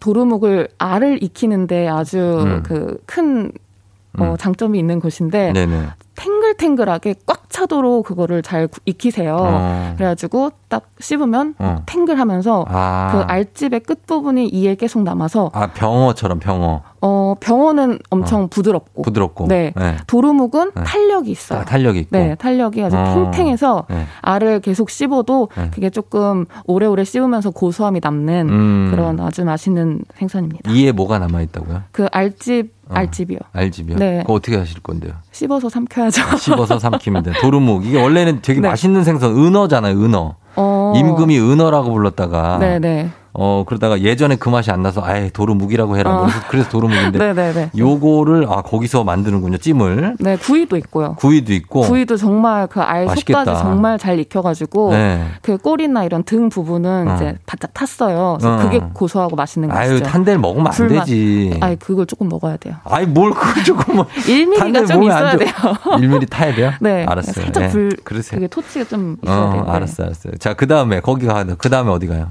[0.00, 2.62] 도루묵을 알을 익히는데 아주 음.
[2.62, 3.52] 그큰
[4.18, 4.36] 어, 음.
[4.36, 5.88] 장점이 있는 곳인데 네네.
[6.16, 9.36] 탱글탱글하게 꽉 차도록 그거를 잘 구- 익히세요.
[9.38, 9.94] 어.
[9.96, 11.82] 그래가지고 딱 씹으면 어.
[11.86, 13.08] 탱글하면서 아.
[13.12, 16.82] 그 알집의 끝 부분이 이에 계속 남아서 아, 병어처럼 병어.
[17.00, 19.46] 어 병어는 엄청 부드럽고 부드럽고.
[19.48, 19.72] 네.
[19.76, 19.96] 네.
[20.06, 20.82] 도루묵은 네.
[20.84, 21.60] 탄력이 있어요.
[21.60, 22.16] 아, 탄력이 있고.
[22.16, 23.30] 네, 탄력이 아주 어.
[23.30, 24.04] 탱탱해서 네.
[24.22, 25.70] 알을 계속 씹어도 네.
[25.72, 28.88] 그게 조금 오래오래 씹으면서 고소함이 남는 음.
[28.90, 30.70] 그런 아주 맛있는 생선입니다.
[30.72, 31.82] 이에 뭐가 남아 있다고요?
[31.92, 32.94] 그 알집 어.
[32.94, 33.38] 알집이요.
[33.52, 33.96] 알집이요?
[33.96, 34.18] 네.
[34.22, 35.12] 그거 어떻게 하실 건데요?
[35.30, 36.36] 씹어서 삼켜야죠.
[36.38, 37.32] 씹어서 삼키면 돼.
[37.40, 37.86] 도루묵.
[37.86, 38.68] 이게 원래는 되게 네.
[38.68, 40.34] 맛있는 생선, 은어잖아요, 은어.
[40.56, 40.92] 어.
[40.96, 42.58] 임금이 은어라고 불렀다가.
[42.58, 43.10] 네네.
[43.32, 46.16] 어, 그러다가 예전에 그 맛이 안 나서, 아예 도루묵이라고 해라.
[46.16, 46.20] 어.
[46.22, 47.18] 그래서, 그래서 도루묵인데.
[47.18, 47.70] 네네네.
[47.78, 49.58] 요거를, 아, 거기서 만드는군요.
[49.58, 50.16] 찜을.
[50.20, 51.14] 네, 구이도 있고요.
[51.18, 51.82] 구이도 있고.
[51.82, 53.08] 구이도 정말 그 알.
[53.08, 55.24] 속까지 정말 잘 익혀가지고 네.
[55.42, 57.14] 그 꼬리나 이런 등 부분은 어.
[57.16, 58.36] 이제 바짝 탔어요.
[58.40, 58.58] 그래서 어.
[58.58, 60.06] 그게 고소하고 맛있는 아유, 것이죠.
[60.10, 60.88] 탄데를 먹으면 안.
[60.88, 61.56] 되지.
[61.60, 62.74] 아이 그걸 조금 먹어야 돼요.
[62.84, 63.96] 아이, 뭘 그걸 조금.
[63.96, 65.50] 뭐 1mm가 탄데 좀 있어야 좋- 돼요.
[65.98, 66.72] 1mm 타야 돼요?
[66.80, 67.44] 네, 알았어요.
[67.44, 67.68] 살짝 예.
[67.68, 68.38] 불 그러세요.
[68.38, 69.64] 그게 토치가 좀 있어야 어, 돼요.
[69.64, 69.70] 네.
[69.70, 70.32] 알았어요, 알았어요.
[70.38, 72.30] 자, 그 다음에 거기 가, 그 다음에 어디 가요?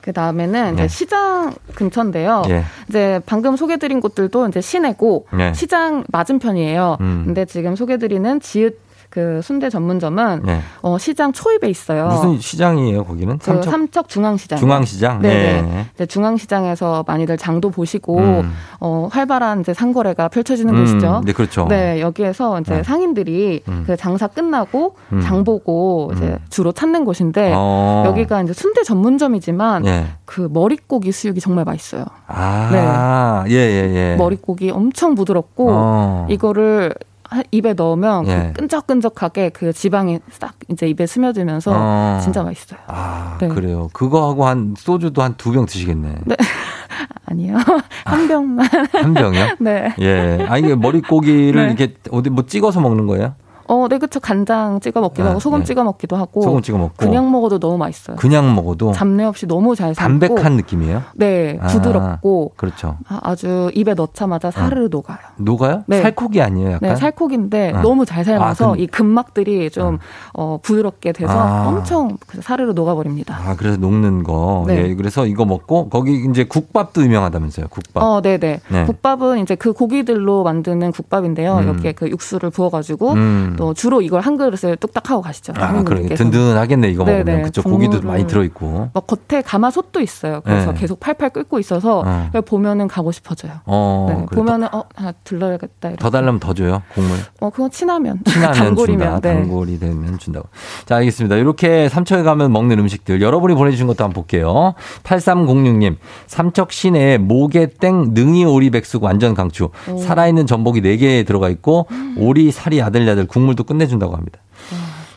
[0.00, 0.88] 그 다음에는 네.
[0.88, 2.42] 시장 근처인데요.
[2.48, 2.64] 예.
[2.88, 5.52] 이제 방금 소개드린 곳들도 이제 시내고 네.
[5.54, 6.96] 시장 맞은편이에요.
[7.00, 7.22] 음.
[7.26, 10.60] 근데 지금 소개드리는 지읒 그 순대 전문점은 네.
[10.82, 12.08] 어, 시장 초입에 있어요.
[12.08, 13.38] 무슨 시장이에요, 거기는?
[13.38, 13.70] 그 삼척?
[13.70, 14.58] 삼척 중앙시장.
[14.58, 15.22] 중앙시장?
[15.22, 15.28] 네.
[15.28, 15.62] 예.
[15.62, 15.86] 네.
[15.94, 18.52] 이제 중앙시장에서 많이들 장도 보시고 음.
[18.80, 21.22] 어, 활발한 이제 상거래가 펼쳐지는 음, 곳이죠.
[21.24, 21.66] 네, 그렇죠.
[21.68, 22.82] 네, 여기에서 이제 네.
[22.82, 23.84] 상인들이 음.
[23.86, 25.20] 그 장사 끝나고 음.
[25.22, 26.38] 장 보고 이제 음.
[26.50, 28.04] 주로 찾는 곳인데 어.
[28.06, 30.06] 여기가 이제 순대 전문점이지만 예.
[30.26, 32.04] 그 머릿고기 수육이 정말 맛있어요.
[32.26, 34.16] 아, 예, 예, 예.
[34.16, 36.26] 머릿고기 엄청 부드럽고 어.
[36.28, 37.07] 이거를 한-
[37.50, 38.52] 입에 넣으면 예.
[38.54, 42.20] 그 끈적끈적하게 그 지방이 싹 이제 입에 스며들면서 어.
[42.22, 42.80] 진짜 맛있어요.
[42.86, 43.48] 아, 네.
[43.48, 43.88] 그래요.
[43.92, 46.14] 그거하고 한 소주도 한 두 병 드시겠네.
[46.24, 46.36] 네.
[47.26, 47.58] 아니요.
[48.04, 48.66] 한 병만.
[48.92, 49.46] 한 병이요?
[49.60, 49.94] 네.
[50.00, 50.46] 예.
[50.48, 51.72] 아, 이게 머릿고기를 네.
[51.74, 53.34] 이렇게 어디 뭐 찍어서 먹는 거예요?
[53.68, 54.18] 어, 네, 그쵸.
[54.18, 55.64] 간장 찍어 먹기도 아, 하고 소금 네.
[55.66, 56.40] 찍어 먹기도 하고.
[56.42, 56.94] 소금 찍어 먹고.
[56.96, 58.16] 그냥 먹어도 너무 맛있어요.
[58.16, 60.26] 그냥 먹어도 잡내 없이 너무 잘 삶고.
[60.34, 61.02] 담백한 느낌이에요?
[61.14, 62.52] 네, 아, 부드럽고.
[62.56, 62.96] 그렇죠.
[63.08, 65.18] 아, 아주 입에 넣자마자 사르르 녹아요.
[65.36, 65.84] 녹아요?
[65.86, 66.00] 네.
[66.00, 66.88] 살코기 아니에요, 약간?
[66.88, 67.80] 네, 살코기인데 어.
[67.82, 69.98] 너무 잘 삶아서 아, 근- 이 근막들이 좀
[70.32, 71.68] 어, 부드럽게 돼서 아.
[71.68, 73.36] 엄청 그 사르르 녹아버립니다.
[73.44, 74.64] 아, 그래서 녹는 거.
[74.66, 74.88] 네.
[74.88, 78.02] 예, 그래서 이거 먹고 거기 이제 국밥도 유명하다면서요, 국밥.
[78.02, 78.60] 어, 네네.
[78.68, 78.84] 네.
[78.86, 81.58] 국밥은 이제 그 고기들로 만드는 국밥인데요.
[81.58, 81.68] 음.
[81.68, 83.56] 여기에 그 육수를 부어가지고 음.
[83.58, 85.52] 또 주로 이걸 한 그릇을 뚝딱 하고 가시죠.
[85.56, 85.84] 아, 그러게
[86.16, 86.24] 손님들께서.
[86.24, 88.90] 든든하겠네 이거 먹으면 그쪽 고기도 많이 들어 있고.
[88.94, 90.40] 막 겉에 가마솥도 있어요.
[90.44, 90.80] 그래서 네.
[90.80, 92.30] 계속 팔팔 끓고 있어서 어.
[92.46, 93.52] 보면은 가고 싶어져요.
[93.66, 94.36] 어, 네, 그래.
[94.38, 95.88] 보면은 어 하나 들러야겠다.
[95.88, 96.00] 이렇게.
[96.00, 97.18] 더 달라면 더 줘요 국물.
[97.40, 99.20] 어 그건 친하면 친하면 단골이면 준다.
[99.28, 99.34] 네.
[99.34, 100.48] 단골이 되면 준다고.
[100.86, 101.36] 자, 알겠습니다.
[101.36, 104.74] 이렇게 삼척에 가면 먹는 음식들 여러분이 보내주신 것도 한번 볼게요.
[105.04, 105.96] 8306님,
[106.26, 109.70] 삼척 시내에 모게땡 능이 오리 백숙 완전 강추.
[109.90, 109.98] 오.
[109.98, 111.86] 살아있는 전복이 4개 들어가 있고
[112.16, 114.40] 오리 살이 야들야들 국물 도 끝내준다고 합니다.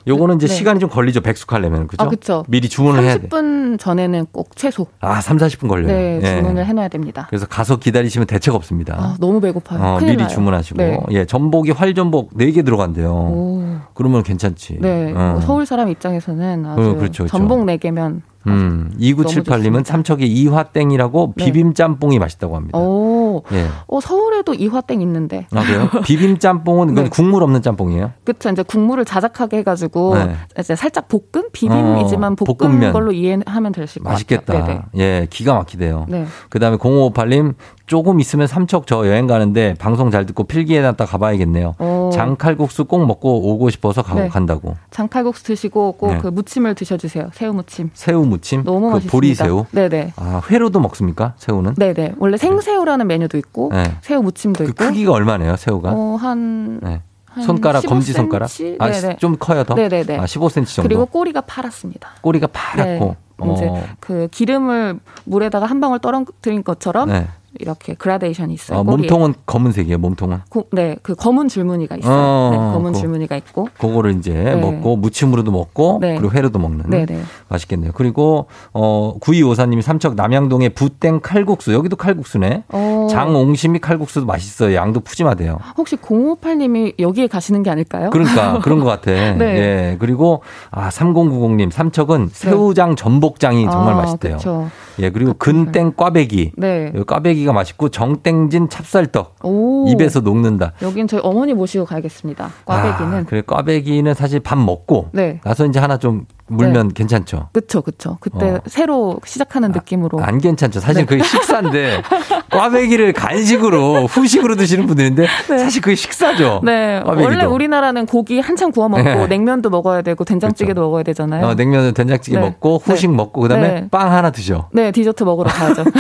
[0.08, 0.54] 요거는 이제 네.
[0.54, 1.22] 시간이 좀 걸리죠.
[1.22, 1.88] 백숙하려면.
[1.88, 2.04] 그죠?
[2.04, 2.44] 아, 그쵸.
[2.48, 3.28] 미리 주문을 해야 돼.
[3.28, 5.88] 30분 전에는 꼭 최소 아, 3, 40분 걸려요.
[5.88, 6.38] 네 예.
[6.38, 7.28] 주문을 해놔야 됩니다.
[7.30, 8.96] 그래서 가서 기다리시면 대책 없습니다.
[8.98, 9.80] 아, 너무 배고파요.
[9.80, 10.28] 어, 미리 나요.
[10.28, 10.78] 주문하시고.
[10.78, 11.00] 네.
[11.12, 13.12] 예, 전복이 활전복 4개 들어간대요.
[13.12, 13.64] 오.
[13.94, 14.78] 그러면 괜찮지.
[14.80, 15.32] 네, 어.
[15.34, 17.28] 뭐 서울 사람 입장에서는 아주 어, 그렇죠, 그렇죠.
[17.28, 21.46] 전복 4개면 음, 2978님은 삼척의 이화땡이라고 네.
[21.46, 22.78] 비빔짬뽕이 맛있다고 합니다.
[22.78, 23.68] 오, 예.
[23.88, 25.48] 어, 서울에도 이화땡 있는데.
[25.54, 25.90] 아, 그래요?
[26.04, 27.10] 비빔짬뽕은 그건 네.
[27.10, 28.12] 국물 없는 짬뽕이에요?
[28.24, 28.50] 그쵸.
[28.50, 30.36] 이제 국물을 자작하게 해가지고 네.
[30.60, 31.50] 이제 살짝 볶음?
[31.52, 32.94] 비빔이지만 어, 볶음 볶음면.
[32.94, 34.12] 걸로 이해하면 될것 같아요.
[34.12, 34.54] 맛있겠다.
[34.66, 34.82] 네네.
[34.98, 36.06] 예, 기가 막히대요.
[36.10, 36.26] 네.
[36.50, 37.56] 그 다음에 0558님,
[37.92, 41.76] 조금 있으면 삼척 저 여행 가는데 방송 잘 듣고 필기해놨다 가봐야겠네요.
[41.78, 42.10] 오.
[42.14, 44.30] 장칼국수 꼭 먹고 오고 싶어서 가, 네.
[44.30, 44.78] 간다고.
[44.92, 46.20] 장칼국수 드시고 꼭 네.
[46.20, 47.32] 그 무침을 드셔주세요.
[47.34, 47.90] 새우 무침.
[47.94, 48.64] 새우 무침?
[48.64, 49.12] 너무 그 맛있습니다.
[49.12, 49.66] 보리새우?
[49.72, 50.14] 네네.
[50.16, 51.34] 아, 회로도 먹습니까?
[51.36, 51.76] 새우는?
[51.76, 52.14] 네네.
[52.18, 53.84] 원래 생새우라는 메뉴도 있고 네.
[54.00, 54.86] 새우 무침도 그 있고.
[54.86, 55.92] 크기가 얼마네요, 새우가?
[55.94, 57.02] 어, 한 네.
[57.26, 57.90] 한 손가락, 15cm?
[57.90, 58.50] 검지 손가락?
[58.80, 59.18] 아, 네네.
[59.18, 59.74] 좀 커요, 더?
[59.74, 60.18] 네네네.
[60.18, 60.88] 아, 15cm 정도?
[60.88, 62.08] 그리고 꼬리가 파랗습니다.
[62.22, 63.06] 꼬리가 파랗고.
[63.06, 63.54] 네.
[63.54, 63.84] 이제 어.
[64.00, 67.28] 그 기름을 물에다가 한 방울 떨어뜨린 것처럼 네.
[67.60, 68.80] 이렇게 그라데이션이 있어요.
[68.80, 68.84] 아.
[68.84, 69.98] 몸통은 검은색이에요.
[69.98, 70.40] 몸통은.
[70.50, 72.14] 고- 네, 그 검은 줄무늬가 있어요.
[72.16, 73.00] 어, 네, 검은 그거.
[73.00, 73.68] 줄무늬가 있고.
[73.78, 74.56] 그거를 이제 네.
[74.56, 76.16] 먹고 무침으로도 먹고 네.
[76.18, 77.22] 그리고 회로도 먹는 네, 네.
[77.50, 77.92] 맛있겠네요.
[77.94, 82.64] 그리고 어 9254님이 삼척 남양동의 부땡 칼국수 여기도 칼국수네.
[82.70, 84.74] 어, 장옹심이 칼국수도 맛있어요.
[84.76, 85.58] 양도 푸짐하대요.
[85.78, 88.10] 혹시 058님이 여기에 가시는 게 아닐까요?
[88.12, 89.12] 그러니까 그런 것 같아.
[89.12, 89.40] 네.
[89.42, 89.98] 예.
[90.00, 90.42] 그리고
[90.72, 94.38] 아 3090님 삼척은 새우장 전복장이 정말 아, 맛있대요.
[94.38, 94.70] 그쵸.
[95.00, 96.54] 예 그리고 근땡 꽈배기.
[96.58, 96.92] 네.
[96.96, 99.88] 이 꽈배기 가 맛있고 정땡진 찹쌀떡 오.
[99.90, 100.74] 입에서 녹는다.
[100.82, 102.50] 여긴 저희 어머니 모시고 가야겠습니다.
[102.66, 103.14] 꽈배기는.
[103.14, 105.40] 아, 그래 꽈배기는 사실 밥 먹고 네.
[105.44, 107.50] 나서 이제 하나 좀 물면 괜찮죠.
[107.54, 108.18] 그쵸, 그쵸.
[108.20, 108.62] 그때 어.
[108.68, 110.20] 새로 시작하는 느낌으로.
[110.22, 110.80] 안 괜찮죠.
[110.80, 111.06] 사실 네.
[111.06, 112.02] 그게 식사인데
[112.52, 116.62] 꽈배기를 간식으로 후식으로 드시는 분들인데 사실 그게 식사죠.
[116.64, 117.02] 네.
[117.06, 117.24] 꽈배기도.
[117.24, 119.28] 원래 우리나라는 고기 한참 구워 먹고 네.
[119.28, 121.46] 냉면도 먹어야 되고 된장찌개도 먹어야 되잖아요.
[121.46, 122.44] 어, 냉면은 된장찌개 네.
[122.44, 123.16] 먹고 후식 네.
[123.16, 123.88] 먹고 그다음에 네.
[123.90, 124.70] 빵 하나 드셔.
[124.74, 125.84] 네, 디저트 먹으러 가야죠.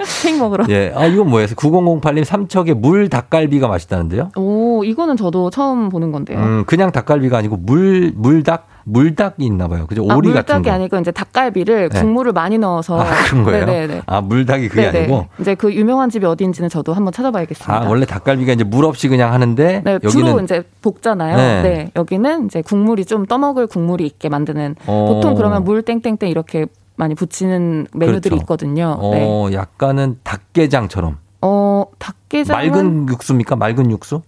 [0.22, 0.64] 케이크 먹으러.
[0.68, 0.92] 예.
[0.94, 1.48] 아, 이건 뭐예요?
[1.48, 4.30] 9008님 삼척의 물 닭갈비가 맛있다는데요?
[4.36, 6.38] 오, 이거는 저도 처음 보는 건데요.
[6.38, 9.86] 음, 그냥 닭갈비가 아니고 물 물닭 물닭이 있나 봐요.
[9.86, 10.06] 그죠?
[10.08, 10.70] 아, 오리 같은 물닭이 거.
[10.70, 12.00] 아니고 이제 닭갈비를 네.
[12.00, 13.66] 국물을 많이 넣어서 아, 그런 거예요?
[13.66, 14.02] 네네네.
[14.06, 14.98] 아, 물닭이 그게 네네.
[15.00, 17.72] 아니고 이제 그 유명한 집이 어디인지는 저도 한번 찾아봐야겠습니다.
[17.74, 21.36] 아, 원래 닭갈비가 이제 물 없이 그냥 하는데 네, 여기는 주로 이제 볶잖아요.
[21.36, 21.62] 네.
[21.62, 21.90] 네.
[21.96, 25.06] 여기는 이제 국물이 좀 떠먹을 국물이 있게 만드는 어.
[25.08, 26.66] 보통 그러면 물 땡땡땡 이렇게
[26.96, 28.42] 많이 붙이는 메뉴들이 그렇죠.
[28.42, 28.98] 있거든요.
[29.12, 29.26] 네.
[29.26, 33.56] 어, 약간은 닭게장처럼 어, 닭게장 맑은 육수입니까?
[33.56, 34.20] 맑은 육수?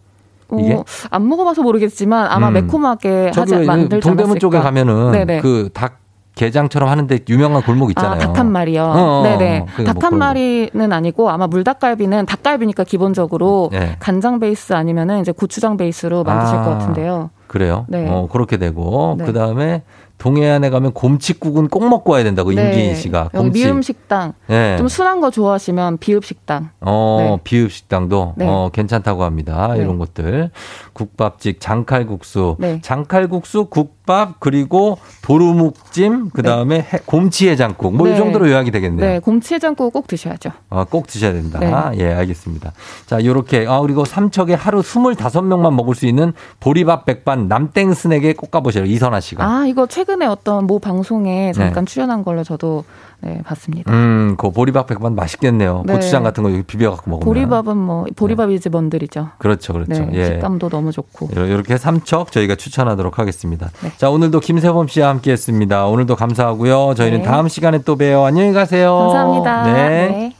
[0.61, 0.75] 이게?
[0.75, 2.55] 어, 안 먹어봐서 모르겠지만 아마 음.
[2.55, 4.83] 매콤하게 하지 만들지 동대문 쪽에 않았을까.
[4.85, 5.41] 가면은 네네.
[5.41, 6.01] 그닭
[6.35, 8.13] 게장처럼 하는데 유명한 골목 있잖아요.
[8.15, 8.85] 아, 닭 한 마리요.
[8.85, 9.59] 어, 어, 네네.
[9.61, 10.17] 어, 그게 닭뭐한 그런 거.
[10.17, 13.97] 마리는 아니고 아마 물닭갈비는 닭갈비니까 기본적으로 네.
[14.01, 16.63] 간장 베이스 아니면은 이제 고추장 베이스로 만드실 아.
[16.65, 17.31] 것 같은데요.
[17.49, 17.85] 그래요?
[17.89, 18.07] 네.
[18.09, 19.27] 어, 그렇게 되고 네.
[19.27, 19.83] 그 다음에
[20.27, 23.65] 동해안에 가면 곰칫국은 꼭 먹고 와야 된다고 임기인 씨가 여기 곰칫.
[23.65, 24.35] 미음 식당.
[24.47, 24.77] 네.
[24.77, 26.71] 좀 순한 거 좋아하시면 비읍 식당.
[26.81, 27.41] 어, 네.
[27.43, 28.47] 비읍 식당도 네.
[28.49, 29.73] 어, 괜찮다고 합니다.
[29.75, 29.81] 네.
[29.83, 30.51] 이런 것들.
[30.93, 32.79] 국밥집, 장칼국수, 네.
[32.83, 37.97] 장칼국수, 국밥 그리고 도루묵찜, 그다음에 해- 곰치해장국.
[37.97, 38.17] 뭐이 네.
[38.17, 39.05] 정도로 요약이 되겠네요.
[39.15, 40.51] 네, 곰치해장국 꼭 드셔야죠.
[40.71, 41.59] 아, 꼭 드셔야 된다.
[41.59, 41.73] 네.
[41.99, 42.73] 예, 알겠습니다.
[43.07, 48.85] 자, 요렇게, 아, 그리고 삼척에 하루 25명만 먹을 수 있는 보리밥 백반 남땡스에게 꼭 가보셔요.
[48.85, 49.45] 이선아 씨가.
[49.45, 52.85] 아, 이거 최근 에 어떤 모 방송에 잠깐 출연한 걸로 저도
[53.21, 53.91] 네, 봤습니다.
[53.93, 55.85] 음, 그 보리밥 백반 맛있겠네요.
[55.87, 55.95] 네.
[55.95, 57.25] 고추장 같은 거 여기 비벼 갖고 먹으면.
[57.25, 59.29] 보리밥은 뭐 보리밥이지 뭔들이죠.
[59.39, 60.05] 그렇죠, 그렇죠.
[60.07, 60.25] 네, 예.
[60.25, 61.29] 식감도 너무 좋고.
[61.33, 63.71] 이렇게 삼척 저희가 추천하도록 하겠습니다.
[63.83, 63.93] 네.
[63.97, 65.87] 자, 오늘도 김세범 씨와 함께 했습니다.
[65.87, 66.95] 오늘도 감사하고요.
[66.97, 67.25] 저희는 네.
[67.25, 68.25] 다음 시간에 또 봬요.
[68.25, 68.97] 안녕히 가세요.
[68.99, 69.73] 감사합니다.
[69.73, 69.73] 네.
[69.73, 70.37] 네.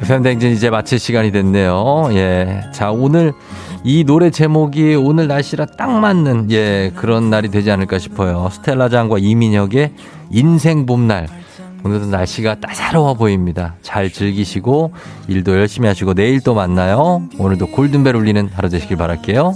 [0.00, 2.08] 팬댕진 이제 마칠 시간이 됐네요.
[2.10, 2.60] 예.
[2.72, 3.32] 자, 오늘
[3.86, 8.48] 이 노래 제목이 오늘 날씨랑 딱 맞는 예, 그런 날이 되지 않을까 싶어요.
[8.50, 9.92] 스텔라 장과 이민혁의
[10.30, 11.28] 인생 봄날.
[11.84, 13.74] 오늘도 날씨가 따사로워 보입니다.
[13.82, 14.92] 잘 즐기시고
[15.28, 17.28] 일도 열심히 하시고 내일 또 만나요.
[17.38, 19.54] 오늘도 골든벨 울리는 하루 되시길 바랄게요.